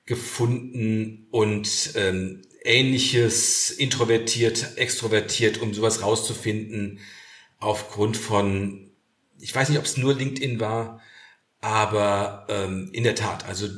gefunden 0.05 1.27
und 1.31 1.93
ähm, 1.95 2.43
ähnliches 2.65 3.71
introvertiert, 3.71 4.77
extrovertiert, 4.77 5.61
um 5.61 5.75
sowas 5.75 6.03
rauszufinden, 6.03 7.01
aufgrund 7.59 8.17
von, 8.17 8.91
ich 9.41 9.55
weiß 9.55 9.69
nicht, 9.69 9.79
ob 9.79 9.85
es 9.85 9.97
nur 9.97 10.15
LinkedIn 10.15 10.61
war, 10.61 11.01
aber 11.61 12.47
ähm, 12.49 12.91
in 12.93 13.05
der 13.05 13.15
Tat, 13.15 13.47
also 13.47 13.69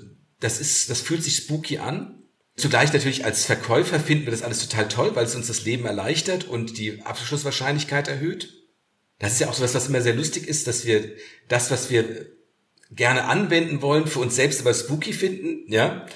das 0.44 0.60
ist, 0.60 0.90
das 0.90 1.00
fühlt 1.00 1.24
sich 1.24 1.36
spooky 1.36 1.78
an. 1.78 2.22
Zugleich 2.56 2.92
natürlich 2.92 3.24
als 3.24 3.46
Verkäufer 3.46 3.98
finden 3.98 4.26
wir 4.26 4.30
das 4.30 4.42
alles 4.42 4.60
total 4.60 4.88
toll, 4.88 5.10
weil 5.14 5.24
es 5.24 5.34
uns 5.34 5.46
das 5.46 5.64
Leben 5.64 5.86
erleichtert 5.86 6.44
und 6.44 6.78
die 6.78 7.02
Abschlusswahrscheinlichkeit 7.02 8.08
erhöht. 8.08 8.52
Das 9.18 9.32
ist 9.32 9.40
ja 9.40 9.48
auch 9.48 9.54
so 9.54 9.64
was, 9.64 9.74
was 9.74 9.88
immer 9.88 10.02
sehr 10.02 10.14
lustig 10.14 10.46
ist, 10.46 10.66
dass 10.66 10.84
wir 10.84 11.12
das, 11.48 11.70
was 11.70 11.90
wir 11.90 12.26
gerne 12.90 13.24
anwenden 13.24 13.80
wollen, 13.80 14.06
für 14.06 14.20
uns 14.20 14.36
selbst 14.36 14.60
aber 14.60 14.74
spooky 14.74 15.12
finden, 15.14 15.64
ja. 15.72 16.06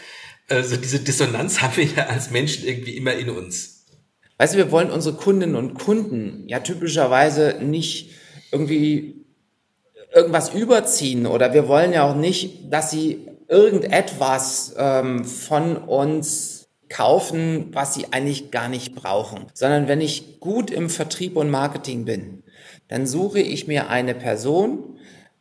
Also 0.48 0.76
diese 0.76 1.00
Dissonanz 1.00 1.60
haben 1.62 1.76
wir 1.76 1.84
ja 1.84 2.06
als 2.06 2.30
Menschen 2.30 2.66
irgendwie 2.68 2.96
immer 2.96 3.14
in 3.14 3.30
uns. 3.30 3.86
Weißt 4.36 4.54
du, 4.54 4.58
wir 4.58 4.70
wollen 4.70 4.90
unsere 4.90 5.16
Kundinnen 5.16 5.56
und 5.56 5.74
Kunden 5.74 6.44
ja 6.46 6.60
typischerweise 6.60 7.58
nicht 7.62 8.10
irgendwie 8.52 9.24
irgendwas 10.14 10.54
überziehen 10.54 11.26
oder 11.26 11.52
wir 11.54 11.66
wollen 11.66 11.92
ja 11.92 12.08
auch 12.08 12.14
nicht, 12.14 12.72
dass 12.72 12.90
sie 12.90 13.27
irgendetwas 13.48 14.74
ähm, 14.76 15.24
von 15.24 15.76
uns 15.76 16.68
kaufen, 16.88 17.68
was 17.72 17.94
sie 17.94 18.06
eigentlich 18.12 18.50
gar 18.50 18.68
nicht 18.68 18.94
brauchen, 18.94 19.46
sondern 19.54 19.88
wenn 19.88 20.00
ich 20.00 20.40
gut 20.40 20.70
im 20.70 20.88
Vertrieb 20.88 21.36
und 21.36 21.50
Marketing 21.50 22.04
bin, 22.04 22.42
dann 22.88 23.06
suche 23.06 23.40
ich 23.40 23.66
mir 23.66 23.88
eine 23.88 24.14
Person, 24.14 24.98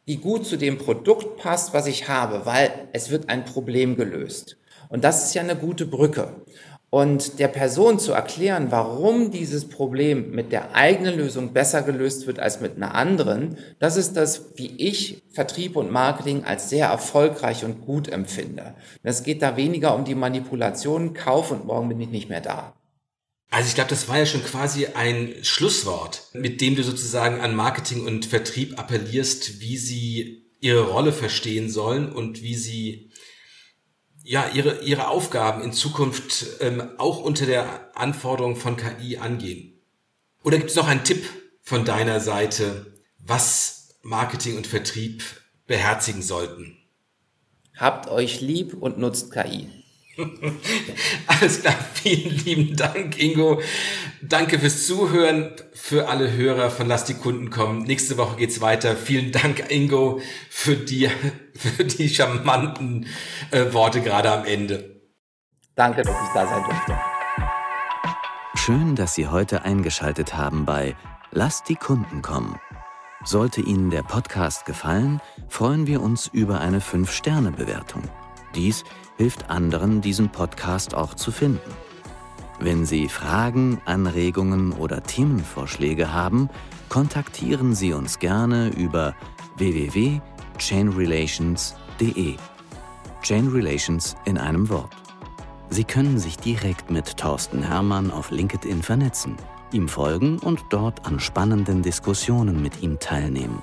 die 0.08 0.18
gut 0.18 0.46
zu 0.46 0.58
dem 0.58 0.78
Produkt 0.78 1.38
passt, 1.38 1.74
was 1.74 1.88
ich 1.88 2.08
habe, 2.08 2.46
weil 2.46 2.72
es 2.94 3.10
wird 3.10 3.30
ein 3.30 3.46
Problem 3.46 3.96
gelöst. 3.96 4.58
Und 4.90 5.04
das 5.04 5.26
ist 5.26 5.34
ja 5.36 5.42
eine 5.42 5.56
gute 5.56 5.86
Brücke. 5.86 6.46
Und 6.90 7.40
der 7.40 7.50
Person 7.50 8.00
zu 8.00 8.14
erklären, 8.14 8.68
warum 8.70 9.30
dieses 9.30 9.68
Problem 9.68 10.32
mit 10.32 10.54
der 10.54 10.74
eigenen 10.74 11.18
Lösung 11.18 11.52
besser 11.52 11.82
gelöst 11.82 12.28
wird 12.28 12.40
als 12.40 12.62
mit 12.62 12.78
einer 12.78 12.96
anderen, 12.96 13.58
das 13.80 13.98
ist 13.98 14.14
das, 14.16 14.54
wie 14.56 14.74
ich 14.78 15.22
Vertrieb 15.30 15.76
und 15.76 15.92
Marketing 15.92 16.46
als 16.46 16.70
sehr 16.70 16.88
erfolgreich 16.88 17.66
und 17.66 17.82
gut 17.82 18.08
empfinde. 18.08 18.74
Es 19.04 19.24
geht 19.24 19.42
da 19.42 19.58
weniger 19.58 19.96
um 19.96 20.06
die 20.06 20.16
Manipulation, 20.16 21.14
Kauf 21.14 21.52
und 21.52 21.66
morgen 21.66 21.90
bin 21.90 22.00
ich 22.00 22.10
nicht 22.10 22.30
mehr 22.30 22.42
da. 22.42 22.74
Also 23.50 23.68
ich 23.68 23.76
glaube, 23.76 23.90
das 23.90 24.08
war 24.08 24.18
ja 24.18 24.26
schon 24.26 24.44
quasi 24.44 24.88
ein 24.88 25.34
Schlusswort, 25.42 26.24
mit 26.34 26.62
dem 26.62 26.76
du 26.76 26.84
sozusagen 26.84 27.42
an 27.42 27.56
Marketing 27.56 28.06
und 28.06 28.26
Vertrieb 28.26 28.78
appellierst, 28.80 29.60
wie 29.62 29.78
sie 29.78 30.48
ihre 30.60 30.90
Rolle 30.90 31.14
verstehen 31.14 31.70
sollen 31.70 32.12
und 32.12 32.42
wie 32.42 32.56
sie 32.56 33.07
ja 34.28 34.50
ihre 34.54 34.82
ihre 34.82 35.08
Aufgaben 35.08 35.64
in 35.64 35.72
Zukunft 35.72 36.46
ähm, 36.60 36.90
auch 36.98 37.20
unter 37.20 37.46
der 37.46 37.98
Anforderung 37.98 38.56
von 38.58 38.76
KI 38.76 39.18
angehen. 39.18 39.80
Oder 40.44 40.58
gibt 40.58 40.70
es 40.70 40.76
noch 40.76 40.88
einen 40.88 41.04
Tipp 41.04 41.26
von 41.62 41.86
deiner 41.86 42.20
Seite, 42.20 42.94
was 43.20 43.96
Marketing 44.02 44.58
und 44.58 44.68
Vertrieb 44.68 45.24
beherzigen 45.66 46.22
sollten? 46.22 46.78
Habt 47.76 48.10
euch 48.10 48.42
lieb 48.42 48.74
und 48.74 48.98
nutzt 48.98 49.32
KI. 49.32 49.70
Alles 51.28 51.62
klar, 51.62 51.76
vielen 51.94 52.36
lieben 52.44 52.76
Dank, 52.76 53.20
Ingo. 53.22 53.62
Danke 54.22 54.60
fürs 54.60 54.88
Zuhören, 54.88 55.52
für 55.74 56.10
alle 56.10 56.32
Hörer 56.32 56.72
von 56.72 56.88
Lass 56.88 57.06
die 57.06 57.14
Kunden 57.14 57.50
kommen. 57.50 57.84
Nächste 57.84 58.18
Woche 58.18 58.38
geht's 58.38 58.62
weiter. 58.62 58.96
Vielen 58.96 59.32
Dank, 59.32 59.70
Ingo, 59.70 60.22
für 60.50 60.76
die, 60.76 61.10
für 61.56 61.84
die 61.84 62.10
charmanten 62.10 63.08
äh, 63.52 63.72
Worte 63.74 64.02
gerade 64.02 64.32
am 64.32 64.46
Ende. 64.46 65.02
Danke, 65.76 66.02
dass 66.02 66.16
ich 66.16 66.34
da 66.34 66.48
sein 66.48 66.64
durfte. 66.64 66.98
Schön, 68.56 68.96
dass 68.96 69.14
Sie 69.14 69.28
heute 69.28 69.64
eingeschaltet 69.64 70.36
haben 70.36 70.66
bei 70.66 70.96
Lass 71.32 71.64
die 71.64 71.76
Kunden 71.76 72.22
kommen. 72.22 72.60
Sollte 73.24 73.62
Ihnen 73.62 73.92
der 73.92 74.04
Podcast 74.04 74.66
gefallen, 74.66 75.22
freuen 75.48 75.86
wir 75.86 76.02
uns 76.02 76.28
über 76.28 76.60
eine 76.60 76.80
5-Sterne-Bewertung. 76.80 78.04
Dies 78.56 78.84
hilft 79.18 79.50
anderen, 79.50 80.00
diesen 80.02 80.30
Podcast 80.30 80.94
auch 80.96 81.16
zu 81.16 81.32
finden. 81.32 81.74
Wenn 82.60 82.86
Sie 82.86 83.10
Fragen, 83.10 83.82
Anregungen 83.86 84.74
oder 84.74 85.02
Themenvorschläge 85.04 86.14
haben, 86.14 86.50
kontaktieren 86.90 87.74
Sie 87.76 87.94
uns 87.94 88.18
gerne 88.20 88.70
über 88.70 89.16
www.chainrelations.de. 89.58 92.36
Chain 93.22 93.48
Relations 93.50 94.16
in 94.26 94.38
einem 94.38 94.70
Wort. 94.70 94.96
Sie 95.70 95.84
können 95.84 96.18
sich 96.18 96.38
direkt 96.38 96.90
mit 96.90 97.18
Thorsten 97.18 97.62
Hermann 97.62 98.10
auf 98.10 98.32
LinkedIn 98.32 98.82
vernetzen, 98.82 99.36
ihm 99.74 99.90
folgen 99.90 100.40
und 100.40 100.62
dort 100.70 101.06
an 101.06 101.20
spannenden 101.20 101.82
Diskussionen 101.82 102.62
mit 102.62 102.82
ihm 102.82 102.98
teilnehmen. 103.00 103.62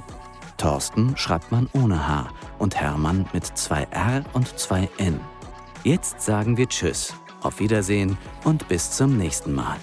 Thorsten 0.59 1.17
schreibt 1.17 1.51
man 1.51 1.71
ohne 1.73 2.07
H 2.07 2.29
und 2.59 2.77
Hermann 2.77 3.25
mit 3.33 3.47
zwei 3.47 3.85
R 3.91 4.23
und 4.35 4.59
zwei 4.59 4.91
N. 4.99 5.19
Jetzt 5.85 6.23
sagen 6.23 6.57
wir 6.57 6.67
Tschüss, 6.67 7.13
auf 7.43 7.61
Wiedersehen 7.61 8.17
und 8.45 8.67
bis 8.69 8.91
zum 8.91 9.19
nächsten 9.19 9.53
Mal. 9.53 9.77